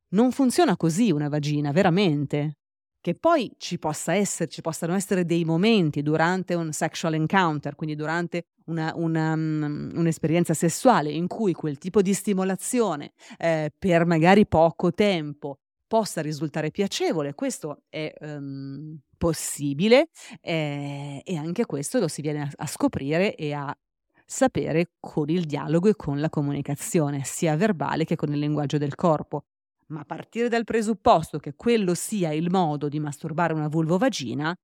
Non 0.10 0.34
funziona 0.34 0.76
così 0.76 1.10
una 1.10 1.30
vagina, 1.30 1.72
veramente. 1.72 2.58
Che 3.02 3.16
poi 3.16 3.52
ci, 3.58 3.80
possa 3.80 4.14
essere, 4.14 4.50
ci 4.50 4.62
possano 4.62 4.94
essere 4.94 5.26
dei 5.26 5.46
momenti 5.46 6.02
durante 6.02 6.54
un 6.54 6.74
sexual 6.74 7.14
encounter, 7.14 7.76
quindi 7.76 7.96
durante 7.96 8.48
una, 8.66 8.92
una, 8.96 9.34
um, 9.34 9.92
un'esperienza 9.96 10.54
sessuale 10.54 11.10
in 11.10 11.28
cui 11.28 11.54
quel 11.54 11.78
tipo 11.78 12.02
di 12.02 12.14
stimolazione 12.14 13.14
eh, 13.38 13.72
per 13.78 14.06
magari 14.06 14.46
poco 14.46 14.94
tempo 14.94 15.60
possa 15.88 16.22
risultare 16.22 16.70
piacevole, 16.72 17.34
questo 17.34 17.84
è 17.90 18.14
um, 18.20 19.00
possibile 19.18 20.10
eh, 20.42 21.22
e 21.24 21.36
anche 21.36 21.66
questo 21.66 22.00
lo 22.00 22.08
si 22.08 22.22
viene 22.22 22.42
a, 22.42 22.50
a 22.58 22.68
scoprire 22.68 23.36
e 23.36 23.54
a 23.54 23.76
sapere 24.24 24.92
con 25.00 25.30
il 25.30 25.46
dialogo 25.46 25.90
e 25.90 25.96
con 25.96 26.20
la 26.20 26.30
comunicazione, 26.30 27.24
sia 27.24 27.56
verbale 27.56 28.06
che 28.06 28.16
con 28.16 28.32
il 28.32 28.38
linguaggio 28.38 28.78
del 28.78 28.94
corpo 28.94 29.46
ma 29.89 30.04
partire 30.06 30.49
dal 30.49 30.63
presupposto 30.63 31.39
che 31.39 31.56
quello 31.56 31.93
sia 31.93 32.32
il 32.32 32.49
modo 32.49 32.89
di 32.89 32.99
masturbare 32.99 33.54
una 33.54 33.67
vulvovagina 33.67 34.56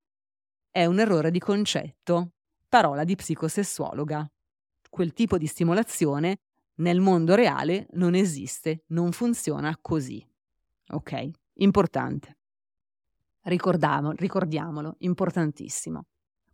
è 0.69 0.85
un 0.85 0.99
errore 0.99 1.31
di 1.31 1.39
concetto. 1.39 2.31
Parola 2.67 3.03
di 3.03 3.15
psicosessuologa. 3.15 4.27
Quel 4.89 5.13
tipo 5.13 5.38
di 5.38 5.47
stimolazione 5.47 6.38
nel 6.75 6.99
mondo 6.99 7.35
reale 7.35 7.88
non 7.91 8.15
esiste, 8.15 8.83
non 8.88 9.11
funziona 9.11 9.77
così. 9.81 10.25
Ok? 10.89 11.29
Importante. 11.55 12.38
ricordiamolo, 14.15 14.95
importantissimo. 14.99 16.05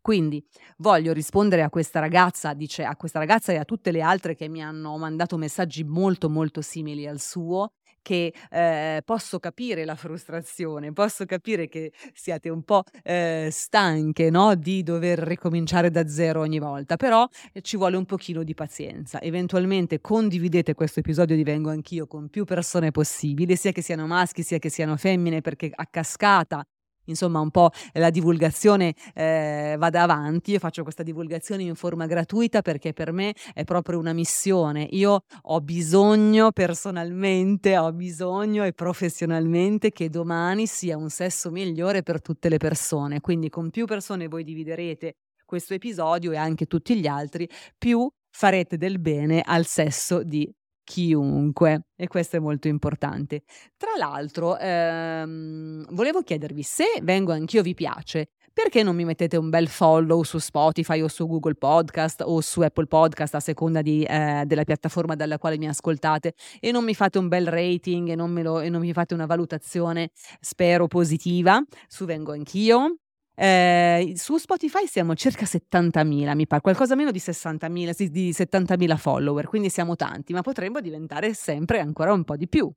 Quindi 0.02 0.44
voglio 0.78 1.14
rispondere 1.14 1.62
a 1.62 1.70
questa 1.70 2.00
ragazza, 2.00 2.54
dice 2.54 2.84
a 2.84 2.96
questa 2.96 3.20
ragazza 3.20 3.52
e 3.52 3.58
a 3.58 3.66
tutte 3.66 3.92
le 3.92 4.02
altre 4.02 4.36
che 4.36 4.48
mi 4.48 4.64
hanno 4.64 4.98
mandato 4.98 5.38
messaggi 5.38 5.84
molto 5.84 6.28
molto 6.28 6.62
simili 6.62 7.08
al 7.08 7.20
suo 7.20 7.74
che 8.02 8.34
eh, 8.50 9.02
posso 9.06 9.40
capire 9.40 9.86
la 9.86 9.96
frustrazione, 9.96 10.92
posso 10.94 11.26
capire 11.26 11.68
che 11.68 11.92
siate 12.14 12.50
un 12.50 12.64
po' 12.64 12.84
eh, 13.04 13.50
stanche 13.52 14.30
no? 14.30 14.56
di 14.56 14.84
dover 14.84 15.20
ricominciare 15.20 15.90
da 15.90 16.08
zero 16.08 16.42
ogni 16.42 16.60
volta, 16.60 16.96
però 16.96 17.28
eh, 17.54 17.62
ci 17.62 17.78
vuole 17.78 17.98
un 17.98 18.06
pochino 18.06 18.44
di 18.44 18.54
pazienza. 18.54 19.22
Eventualmente 19.22 20.02
condividete 20.02 20.74
questo 20.74 21.00
episodio 21.00 21.36
di 21.36 21.44
Vengo 21.44 21.70
Anch'io 21.70 22.08
con 22.08 22.30
più 22.30 22.46
persone 22.46 22.92
possibili, 22.92 23.56
sia 23.56 23.72
che 23.72 23.82
siano 23.82 24.08
maschi 24.08 24.44
sia 24.44 24.60
che 24.60 24.70
siano 24.70 24.98
femmine, 24.98 25.42
perché 25.42 25.72
a 25.74 25.86
cascata 25.90 26.66
insomma 27.06 27.40
un 27.40 27.52
po' 27.52 27.70
la 27.94 28.10
divulgazione 28.10 28.94
eh, 29.14 29.76
vada 29.78 30.02
avanti. 30.02 30.52
Io 30.52 30.60
faccio 30.60 30.84
questa 30.84 31.04
divulgazione 31.04 31.64
in 31.64 31.76
forma 31.76 32.06
gratuita 32.06 32.62
perché 32.62 32.94
per 32.94 33.12
me 33.12 33.34
è 33.54 33.64
proprio 33.64 34.00
una 34.00 34.14
missione. 34.14 34.88
Io 34.92 35.24
ho 35.42 35.62
bisogno 35.62 36.52
personalmente, 36.52 37.78
ho 37.78 37.92
bisogno 37.92 38.64
e 38.64 38.74
professionalmente 38.74 39.92
che 39.92 40.10
domani 40.10 40.68
sia 40.68 40.98
un 40.98 41.10
sesso 41.10 41.52
migliore 41.52 42.04
per 42.04 42.22
tutte 42.22 42.50
le 42.50 42.58
persone. 42.58 43.22
Quindi 43.22 43.50
con 43.50 43.70
più 43.70 43.86
persone 43.86 44.28
voi 44.28 44.44
dividerete 44.44 45.16
questo 45.46 45.74
episodio 45.74 46.32
e 46.32 46.38
anche 46.38 46.66
tutti 46.66 46.98
gli 46.98 47.08
altri, 47.08 47.48
più 47.78 48.10
farete 48.30 48.78
del 48.78 49.00
bene 49.00 49.42
al 49.46 49.66
sesso 49.66 50.24
di 50.24 50.50
chiunque 50.92 51.86
e 51.96 52.08
questo 52.08 52.36
è 52.36 52.40
molto 52.40 52.68
importante. 52.68 53.44
Tra 53.78 53.92
l'altro, 53.98 54.58
ehm, 54.58 55.86
volevo 55.92 56.22
chiedervi 56.22 56.64
se 56.64 56.84
vengo 57.02 57.32
anch'io 57.32 57.62
vi 57.62 57.74
piace, 57.74 58.32
perché 58.52 58.84
non 58.84 58.98
mi 58.98 59.06
mettete 59.06 59.38
un 59.38 59.50
bel 59.50 59.70
follow 59.70 60.24
su 60.24 60.38
Spotify 60.38 61.00
o 61.00 61.08
su 61.08 61.28
Google 61.28 61.56
Podcast 61.56 62.24
o 62.26 62.42
su 62.42 62.60
Apple 62.60 62.88
Podcast 62.88 63.36
a 63.36 63.40
seconda 63.40 63.82
di, 63.82 64.04
eh, 64.04 64.44
della 64.46 64.66
piattaforma 64.66 65.16
dalla 65.16 65.38
quale 65.38 65.58
mi 65.58 65.70
ascoltate 65.70 66.34
e 66.60 66.72
non 66.72 66.84
mi 66.84 66.94
fate 66.94 67.18
un 67.18 67.30
bel 67.30 67.48
rating 67.48 68.10
e 68.10 68.16
non, 68.16 68.34
lo, 68.34 68.60
e 68.60 68.68
non 68.68 68.82
mi 68.82 68.92
fate 68.92 69.14
una 69.14 69.26
valutazione, 69.26 70.12
spero 70.42 70.88
positiva, 70.88 71.64
su 71.88 72.04
Vengo 72.04 72.34
Anch'io. 72.34 72.98
Eh, 73.36 74.14
su 74.16 74.38
Spotify 74.38 74.86
siamo 74.88 75.16
circa 75.16 75.46
70.000, 75.46 76.36
mi 76.36 76.46
pare, 76.48 76.62
qualcosa 76.62 76.96
meno 76.96 77.12
di 77.12 77.20
60.000, 77.20 77.94
sì, 77.94 78.10
di 78.10 78.34
70.000 78.34 78.98
follower, 78.98 79.48
quindi 79.48 79.70
siamo 79.70 79.96
tanti, 79.96 80.34
ma 80.34 80.42
potremmo 80.42 80.80
diventare 80.82 81.34
sempre 81.34 81.80
ancora 81.80 82.14
un 82.14 82.24
po' 82.24 82.36
di 82.36 82.48
più. 82.48 82.72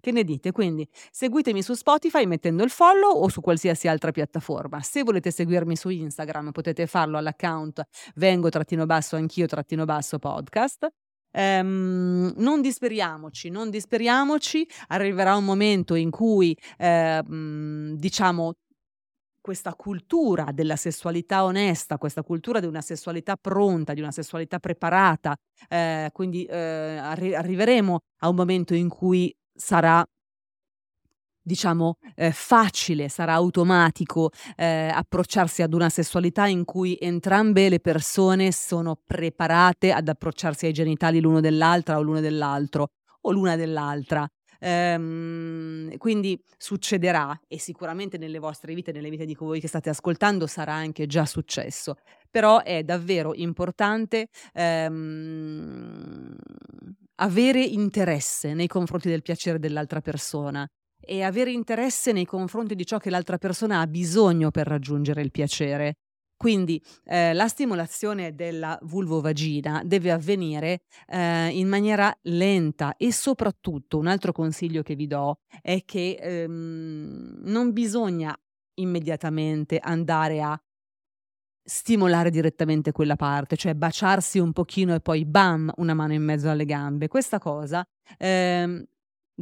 Che 0.00 0.12
ne 0.12 0.24
dite? 0.24 0.52
Quindi 0.52 0.88
seguitemi 1.10 1.62
su 1.62 1.74
Spotify 1.74 2.26
mettendo 2.26 2.62
il 2.62 2.70
follow 2.70 3.10
o 3.12 3.28
su 3.28 3.40
qualsiasi 3.40 3.88
altra 3.88 4.12
piattaforma. 4.12 4.80
Se 4.80 5.02
volete 5.02 5.30
seguirmi 5.32 5.74
su 5.76 5.88
Instagram 5.88 6.52
potete 6.52 6.86
farlo 6.86 7.18
all'account 7.18 7.82
vengo 8.16 8.48
trattino 8.48 8.86
basso 8.86 9.16
anch'io 9.16 9.46
trattino 9.46 9.84
basso 9.84 10.18
podcast. 10.18 10.88
ehm, 11.32 12.34
non 12.36 12.60
disperiamoci, 12.62 13.50
non 13.50 13.70
disperiamoci, 13.70 14.66
arriverà 14.88 15.36
un 15.36 15.44
momento 15.44 15.94
in 15.94 16.10
cui 16.10 16.56
eh, 16.78 17.22
diciamo 17.96 18.54
questa 19.46 19.74
cultura 19.76 20.48
della 20.52 20.74
sessualità 20.74 21.44
onesta, 21.44 21.98
questa 21.98 22.24
cultura 22.24 22.58
di 22.58 22.66
una 22.66 22.80
sessualità 22.80 23.36
pronta, 23.36 23.94
di 23.94 24.00
una 24.00 24.10
sessualità 24.10 24.58
preparata, 24.58 25.36
eh, 25.68 26.10
quindi 26.12 26.44
eh, 26.46 26.56
arri- 26.56 27.32
arriveremo 27.32 28.00
a 28.22 28.28
un 28.28 28.34
momento 28.34 28.74
in 28.74 28.88
cui 28.88 29.32
sarà 29.54 30.04
diciamo, 31.40 31.98
eh, 32.16 32.32
facile, 32.32 33.08
sarà 33.08 33.34
automatico 33.34 34.30
eh, 34.56 34.90
approcciarsi 34.92 35.62
ad 35.62 35.74
una 35.74 35.90
sessualità 35.90 36.48
in 36.48 36.64
cui 36.64 36.98
entrambe 37.00 37.68
le 37.68 37.78
persone 37.78 38.50
sono 38.50 38.98
preparate 39.04 39.92
ad 39.92 40.08
approcciarsi 40.08 40.66
ai 40.66 40.72
genitali 40.72 41.20
l'uno 41.20 41.38
dell'altra 41.38 41.98
o 41.98 42.02
l'uno 42.02 42.18
dell'altro 42.18 42.88
o 43.20 43.30
l'una 43.30 43.54
dell'altra. 43.54 44.28
Ehm, 44.60 45.96
quindi 45.98 46.40
succederà 46.56 47.38
e 47.48 47.58
sicuramente 47.58 48.18
nelle 48.18 48.38
vostre 48.38 48.74
vite, 48.74 48.92
nelle 48.92 49.10
vite 49.10 49.24
di 49.24 49.34
voi 49.34 49.60
che 49.60 49.68
state 49.68 49.90
ascoltando 49.90 50.46
sarà 50.46 50.72
anche 50.74 51.06
già 51.06 51.24
successo, 51.26 51.96
però 52.30 52.62
è 52.62 52.82
davvero 52.82 53.34
importante 53.34 54.28
ehm, 54.54 56.34
avere 57.16 57.62
interesse 57.62 58.54
nei 58.54 58.66
confronti 58.66 59.08
del 59.08 59.22
piacere 59.22 59.58
dell'altra 59.58 60.00
persona 60.00 60.66
e 61.00 61.22
avere 61.22 61.52
interesse 61.52 62.12
nei 62.12 62.24
confronti 62.24 62.74
di 62.74 62.84
ciò 62.84 62.98
che 62.98 63.10
l'altra 63.10 63.38
persona 63.38 63.80
ha 63.80 63.86
bisogno 63.86 64.50
per 64.50 64.66
raggiungere 64.66 65.22
il 65.22 65.30
piacere. 65.30 65.94
Quindi 66.36 66.82
eh, 67.04 67.32
la 67.32 67.48
stimolazione 67.48 68.34
della 68.34 68.78
vulvovagina 68.82 69.82
deve 69.84 70.10
avvenire 70.12 70.82
eh, 71.06 71.48
in 71.48 71.66
maniera 71.66 72.14
lenta 72.22 72.96
e 72.96 73.10
soprattutto 73.12 73.96
un 73.96 74.06
altro 74.06 74.32
consiglio 74.32 74.82
che 74.82 74.94
vi 74.94 75.06
do 75.06 75.38
è 75.62 75.82
che 75.84 76.18
ehm, 76.20 77.38
non 77.44 77.72
bisogna 77.72 78.38
immediatamente 78.74 79.78
andare 79.78 80.42
a 80.42 80.60
stimolare 81.68 82.30
direttamente 82.30 82.92
quella 82.92 83.16
parte, 83.16 83.56
cioè 83.56 83.74
baciarsi 83.74 84.38
un 84.38 84.52
pochino 84.52 84.94
e 84.94 85.00
poi 85.00 85.24
bam, 85.24 85.72
una 85.76 85.94
mano 85.94 86.12
in 86.12 86.22
mezzo 86.22 86.48
alle 86.48 86.64
gambe. 86.64 87.08
Questa 87.08 87.38
cosa 87.38 87.84
ehm, 88.18 88.84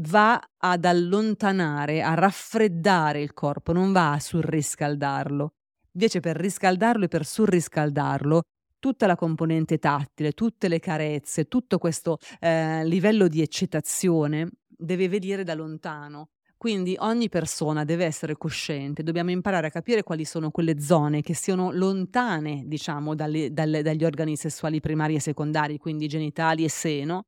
va 0.00 0.40
ad 0.58 0.84
allontanare, 0.84 2.02
a 2.02 2.14
raffreddare 2.14 3.20
il 3.20 3.34
corpo, 3.34 3.72
non 3.72 3.92
va 3.92 4.12
a 4.12 4.20
surriscaldarlo. 4.20 5.52
Invece 5.94 6.20
per 6.20 6.36
riscaldarlo 6.36 7.04
e 7.04 7.08
per 7.08 7.24
surriscaldarlo, 7.24 8.42
tutta 8.80 9.06
la 9.06 9.14
componente 9.16 9.78
tattile, 9.78 10.32
tutte 10.32 10.68
le 10.68 10.80
carezze, 10.80 11.44
tutto 11.46 11.78
questo 11.78 12.18
eh, 12.40 12.84
livello 12.84 13.28
di 13.28 13.40
eccitazione 13.40 14.50
deve 14.66 15.08
venire 15.08 15.44
da 15.44 15.54
lontano. 15.54 16.28
Quindi 16.56 16.96
ogni 16.98 17.28
persona 17.28 17.84
deve 17.84 18.06
essere 18.06 18.36
cosciente, 18.36 19.02
dobbiamo 19.02 19.30
imparare 19.30 19.68
a 19.68 19.70
capire 19.70 20.02
quali 20.02 20.24
sono 20.24 20.50
quelle 20.50 20.80
zone 20.80 21.20
che 21.20 21.34
siano 21.34 21.70
lontane, 21.72 22.62
diciamo, 22.66 23.14
dalle, 23.14 23.52
dalle, 23.52 23.82
dagli 23.82 24.04
organi 24.04 24.34
sessuali 24.34 24.80
primari 24.80 25.14
e 25.14 25.20
secondari, 25.20 25.78
quindi 25.78 26.06
genitali 26.08 26.64
e 26.64 26.70
seno, 26.70 27.24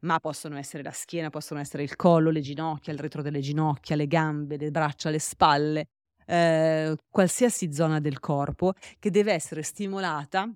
ma 0.00 0.18
possono 0.18 0.56
essere 0.56 0.82
la 0.82 0.90
schiena, 0.90 1.30
possono 1.30 1.60
essere 1.60 1.84
il 1.84 1.94
collo, 1.96 2.30
le 2.30 2.40
ginocchia, 2.40 2.92
il 2.92 2.98
retro 2.98 3.22
delle 3.22 3.40
ginocchia, 3.40 3.96
le 3.96 4.06
gambe, 4.06 4.56
le 4.56 4.70
braccia, 4.70 5.10
le 5.10 5.20
spalle, 5.20 5.86
eh, 6.30 6.96
qualsiasi 7.10 7.72
zona 7.72 7.98
del 7.98 8.20
corpo 8.20 8.74
che 8.98 9.10
deve 9.10 9.32
essere 9.32 9.62
stimolata 9.62 10.48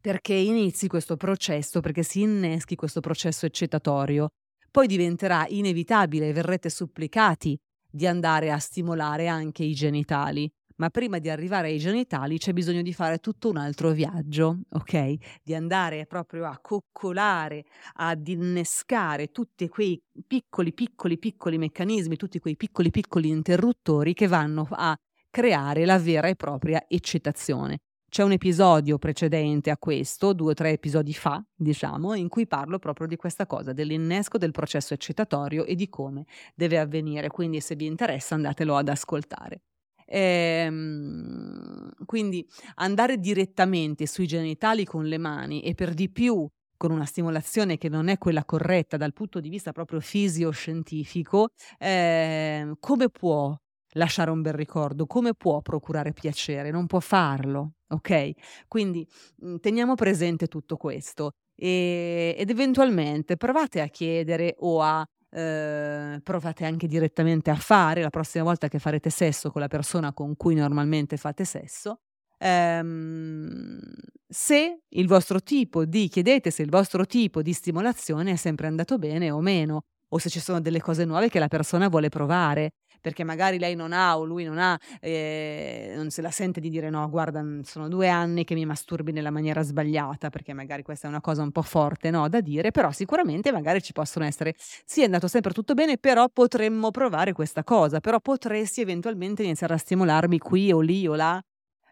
perché 0.00 0.34
inizi 0.34 0.86
questo 0.86 1.16
processo, 1.16 1.80
perché 1.80 2.02
si 2.02 2.22
inneschi 2.22 2.74
questo 2.74 3.00
processo 3.00 3.46
eccitatorio. 3.46 4.28
Poi 4.70 4.86
diventerà 4.86 5.46
inevitabile, 5.48 6.32
verrete 6.32 6.68
supplicati 6.68 7.58
di 7.90 8.06
andare 8.06 8.50
a 8.50 8.58
stimolare 8.58 9.28
anche 9.28 9.62
i 9.62 9.72
genitali 9.72 10.50
ma 10.76 10.90
prima 10.90 11.18
di 11.18 11.28
arrivare 11.28 11.68
ai 11.68 11.78
genitali 11.78 12.38
c'è 12.38 12.52
bisogno 12.52 12.82
di 12.82 12.92
fare 12.92 13.18
tutto 13.18 13.48
un 13.48 13.56
altro 13.56 13.90
viaggio, 13.90 14.60
ok? 14.70 15.14
Di 15.42 15.54
andare 15.54 16.06
proprio 16.06 16.46
a 16.46 16.58
coccolare, 16.60 17.64
ad 17.94 18.26
innescare 18.26 19.28
tutti 19.28 19.68
quei 19.68 20.00
piccoli, 20.26 20.72
piccoli, 20.72 21.18
piccoli 21.18 21.58
meccanismi, 21.58 22.16
tutti 22.16 22.38
quei 22.38 22.56
piccoli, 22.56 22.90
piccoli 22.90 23.28
interruttori 23.28 24.14
che 24.14 24.26
vanno 24.26 24.66
a 24.70 24.96
creare 25.30 25.84
la 25.84 25.98
vera 25.98 26.28
e 26.28 26.36
propria 26.36 26.84
eccitazione. 26.88 27.78
C'è 28.08 28.22
un 28.22 28.30
episodio 28.30 28.96
precedente 28.96 29.70
a 29.70 29.76
questo, 29.76 30.32
due 30.34 30.52
o 30.52 30.54
tre 30.54 30.70
episodi 30.70 31.12
fa, 31.12 31.44
diciamo, 31.52 32.14
in 32.14 32.28
cui 32.28 32.46
parlo 32.46 32.78
proprio 32.78 33.08
di 33.08 33.16
questa 33.16 33.44
cosa, 33.44 33.72
dell'innesco 33.72 34.38
del 34.38 34.52
processo 34.52 34.94
eccitatorio 34.94 35.64
e 35.64 35.74
di 35.74 35.88
come 35.88 36.24
deve 36.54 36.78
avvenire. 36.78 37.28
Quindi 37.28 37.60
se 37.60 37.74
vi 37.74 37.86
interessa 37.86 38.36
andatelo 38.36 38.76
ad 38.76 38.88
ascoltare. 38.88 39.62
Ehm, 40.06 41.90
quindi 42.04 42.46
andare 42.76 43.18
direttamente 43.18 44.06
sui 44.06 44.26
genitali 44.26 44.84
con 44.84 45.04
le 45.06 45.18
mani 45.18 45.62
e 45.62 45.74
per 45.74 45.94
di 45.94 46.10
più 46.10 46.46
con 46.76 46.90
una 46.90 47.04
stimolazione 47.06 47.78
che 47.78 47.88
non 47.88 48.08
è 48.08 48.18
quella 48.18 48.44
corretta 48.44 48.96
dal 48.96 49.12
punto 49.12 49.40
di 49.40 49.48
vista 49.48 49.72
proprio 49.72 50.00
fisioscientifico, 50.00 51.48
eh, 51.78 52.72
come 52.80 53.08
può 53.08 53.56
lasciare 53.96 54.30
un 54.30 54.42
bel 54.42 54.52
ricordo, 54.54 55.06
come 55.06 55.34
può 55.34 55.60
procurare 55.62 56.12
piacere? 56.12 56.70
Non 56.70 56.86
può 56.86 57.00
farlo, 57.00 57.74
ok? 57.88 58.30
Quindi 58.68 59.06
mh, 59.36 59.56
teniamo 59.56 59.94
presente 59.94 60.46
tutto 60.48 60.76
questo 60.76 61.32
ed 61.56 62.50
eventualmente 62.50 63.36
provate 63.36 63.80
a 63.80 63.86
chiedere 63.86 64.54
o 64.58 64.82
a 64.82 65.06
eh, 65.34 66.20
provate 66.22 66.64
anche 66.64 66.86
direttamente 66.86 67.50
a 67.50 67.56
fare 67.56 68.02
la 68.02 68.10
prossima 68.10 68.44
volta 68.44 68.68
che 68.68 68.78
farete 68.78 69.10
sesso 69.10 69.50
con 69.50 69.60
la 69.60 69.68
persona 69.68 70.12
con 70.12 70.36
cui 70.36 70.54
normalmente 70.54 71.16
fate 71.16 71.44
sesso. 71.44 72.00
Ehm, 72.38 73.80
se 74.28 74.82
il 74.88 75.06
vostro 75.08 75.42
tipo 75.42 75.84
di, 75.84 76.08
chiedete 76.08 76.50
se 76.50 76.62
il 76.62 76.70
vostro 76.70 77.04
tipo 77.04 77.42
di 77.42 77.52
stimolazione 77.52 78.32
è 78.32 78.36
sempre 78.36 78.68
andato 78.68 78.96
bene 78.98 79.30
o 79.30 79.40
meno, 79.40 79.84
o 80.08 80.18
se 80.18 80.28
ci 80.30 80.38
sono 80.38 80.60
delle 80.60 80.80
cose 80.80 81.04
nuove 81.04 81.28
che 81.28 81.40
la 81.40 81.48
persona 81.48 81.88
vuole 81.88 82.08
provare 82.08 82.74
perché 83.04 83.22
magari 83.22 83.58
lei 83.58 83.74
non 83.74 83.92
ha 83.92 84.16
o 84.16 84.24
lui 84.24 84.44
non 84.44 84.56
ha, 84.56 84.80
eh, 84.98 85.92
non 85.94 86.08
se 86.08 86.22
la 86.22 86.30
sente 86.30 86.58
di 86.58 86.70
dire 86.70 86.88
no, 86.88 87.06
guarda, 87.10 87.44
sono 87.62 87.86
due 87.86 88.08
anni 88.08 88.44
che 88.44 88.54
mi 88.54 88.64
masturbi 88.64 89.12
nella 89.12 89.30
maniera 89.30 89.60
sbagliata, 89.60 90.30
perché 90.30 90.54
magari 90.54 90.82
questa 90.82 91.06
è 91.06 91.10
una 91.10 91.20
cosa 91.20 91.42
un 91.42 91.52
po' 91.52 91.60
forte 91.60 92.08
no, 92.08 92.26
da 92.30 92.40
dire, 92.40 92.70
però 92.70 92.90
sicuramente 92.92 93.52
magari 93.52 93.82
ci 93.82 93.92
possono 93.92 94.24
essere, 94.24 94.54
sì 94.56 95.02
è 95.02 95.04
andato 95.04 95.28
sempre 95.28 95.52
tutto 95.52 95.74
bene, 95.74 95.98
però 95.98 96.30
potremmo 96.30 96.90
provare 96.90 97.34
questa 97.34 97.62
cosa, 97.62 98.00
però 98.00 98.20
potresti 98.20 98.80
eventualmente 98.80 99.42
iniziare 99.42 99.74
a 99.74 99.76
stimolarmi 99.76 100.38
qui 100.38 100.72
o 100.72 100.80
lì 100.80 101.06
o 101.06 101.14
là. 101.14 101.38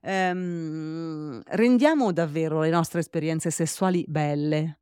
Ehm, 0.00 1.42
rendiamo 1.44 2.10
davvero 2.10 2.62
le 2.62 2.70
nostre 2.70 3.00
esperienze 3.00 3.50
sessuali 3.50 4.02
belle, 4.08 4.78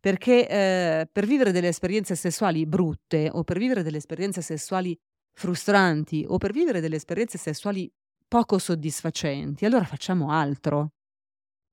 perché 0.00 0.48
eh, 0.48 1.08
per 1.12 1.26
vivere 1.26 1.52
delle 1.52 1.68
esperienze 1.68 2.16
sessuali 2.16 2.66
brutte 2.66 3.28
o 3.32 3.44
per 3.44 3.58
vivere 3.58 3.84
delle 3.84 3.98
esperienze 3.98 4.42
sessuali 4.42 4.98
frustranti 5.32 6.24
o 6.26 6.38
per 6.38 6.52
vivere 6.52 6.80
delle 6.80 6.96
esperienze 6.96 7.38
sessuali 7.38 7.90
poco 8.28 8.58
soddisfacenti, 8.58 9.64
allora 9.64 9.84
facciamo 9.84 10.30
altro. 10.30 10.92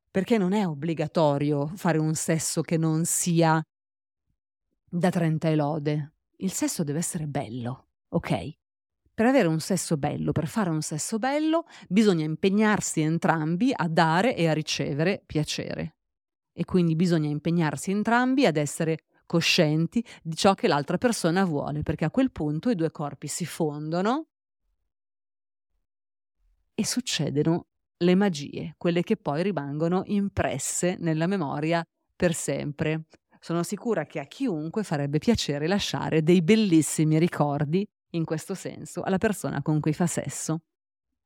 Perché 0.10 0.38
non 0.38 0.54
è 0.54 0.66
obbligatorio 0.66 1.68
fare 1.76 2.00
un 2.00 2.16
sesso 2.16 2.62
che 2.62 2.78
non 2.78 3.06
sia 3.06 3.62
da 4.90 5.10
30 5.10 5.50
e 5.50 5.56
lode. 5.56 6.14
Il 6.38 6.52
sesso 6.52 6.84
deve 6.84 7.00
essere 7.00 7.28
bello, 7.28 7.90
ok? 8.10 8.52
Per 9.14 9.26
avere 9.26 9.48
un 9.48 9.60
sesso 9.60 9.98
bello, 9.98 10.32
per 10.32 10.48
fare 10.48 10.70
un 10.70 10.82
sesso 10.82 11.18
bello, 11.18 11.66
bisogna 11.88 12.24
impegnarsi 12.24 13.02
entrambi 13.02 13.72
a 13.76 13.88
dare 13.88 14.36
e 14.36 14.48
a 14.48 14.54
ricevere 14.54 15.24
piacere. 15.26 15.98
E 16.54 16.66
quindi 16.66 16.96
bisogna 16.96 17.28
impegnarsi 17.28 17.92
entrambi 17.92 18.46
ad 18.46 18.58
essere 18.58 19.00
coscienti 19.28 20.04
di 20.24 20.36
ciò 20.36 20.56
che 20.56 20.68
l'altra 20.68 20.98
persona 20.98 21.46
vuole, 21.46 21.84
perché 21.84 22.06
a 22.06 22.10
quel 22.10 22.32
punto 22.32 22.72
i 22.72 22.76
due 22.76 22.90
corpi 22.90 23.28
si 23.28 23.46
fondono 23.46 24.30
e 26.74 26.86
succedono 26.86 27.68
le 27.98 28.16
magie, 28.16 28.74
quelle 28.78 29.04
che 29.04 29.18
poi 29.18 29.44
rimangono 29.44 30.02
impresse 30.06 30.96
nella 31.00 31.28
memoria 31.28 31.84
per 32.16 32.34
sempre. 32.34 33.06
Sono 33.40 33.64
sicura 33.64 34.06
che 34.06 34.20
a 34.20 34.26
chiunque 34.26 34.84
farebbe 34.84 35.20
piacere 35.20 35.68
lasciare 35.68 36.24
dei 36.24 36.42
bellissimi 36.42 37.20
ricordi, 37.20 37.86
in 38.12 38.26
questo 38.26 38.56
senso, 38.56 39.02
alla 39.02 39.18
persona 39.18 39.62
con 39.62 39.80
cui 39.80 39.94
fa 39.94 40.08
sesso. 40.08 40.62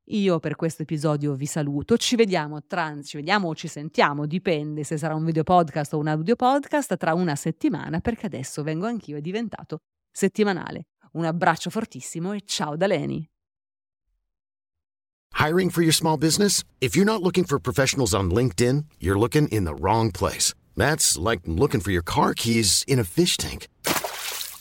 Io 0.06 0.40
per 0.40 0.56
questo 0.56 0.82
episodio 0.82 1.36
vi 1.36 1.46
saluto, 1.46 1.96
ci 1.96 2.16
vediamo, 2.16 2.64
tra, 2.66 3.00
ci 3.04 3.18
vediamo 3.18 3.50
o 3.50 3.56
ci 3.56 3.68
sentiamo, 3.68 4.26
dipende 4.26 4.84
se 4.84 4.98
sarà 4.98 5.14
un 5.14 5.24
video 5.24 5.44
podcast 5.44 5.94
o 5.94 6.00
un 6.00 6.08
audio 6.08 6.36
podcast, 6.36 6.98
tra 6.98 7.14
una 7.14 7.36
settimana 7.36 8.00
perché 8.00 8.26
adesso 8.26 8.64
vengo 8.64 8.88
anch'io, 8.88 9.18
è 9.18 9.22
diventato 9.22 9.80
settimanale. 10.12 10.88
Un 11.14 11.26
abbraccio 11.26 11.70
fortissimo 11.70 12.34
e 12.34 12.42
ciao 12.46 12.76
da 12.76 12.88
Leni. 12.88 13.30
Hiring 15.36 15.70
for 15.70 15.82
your 15.82 15.94
small 15.94 16.18
business? 16.18 16.64
If 16.80 16.96
you're 16.96 17.10
not 17.10 17.22
looking 17.22 17.46
for 17.46 17.60
professionals 17.60 18.14
on 18.14 18.32
LinkedIn, 18.32 18.86
you're 19.00 19.20
looking 19.20 19.48
in 19.50 19.66
the 19.66 19.74
wrong 19.74 20.12
place. 20.12 20.54
That's 20.76 21.18
like 21.18 21.42
looking 21.46 21.82
for 21.82 21.92
your 21.92 22.04
car 22.04 22.34
keys 22.34 22.84
in 22.88 23.00
a 23.00 23.04
fish 23.04 23.38
tank. 23.38 23.68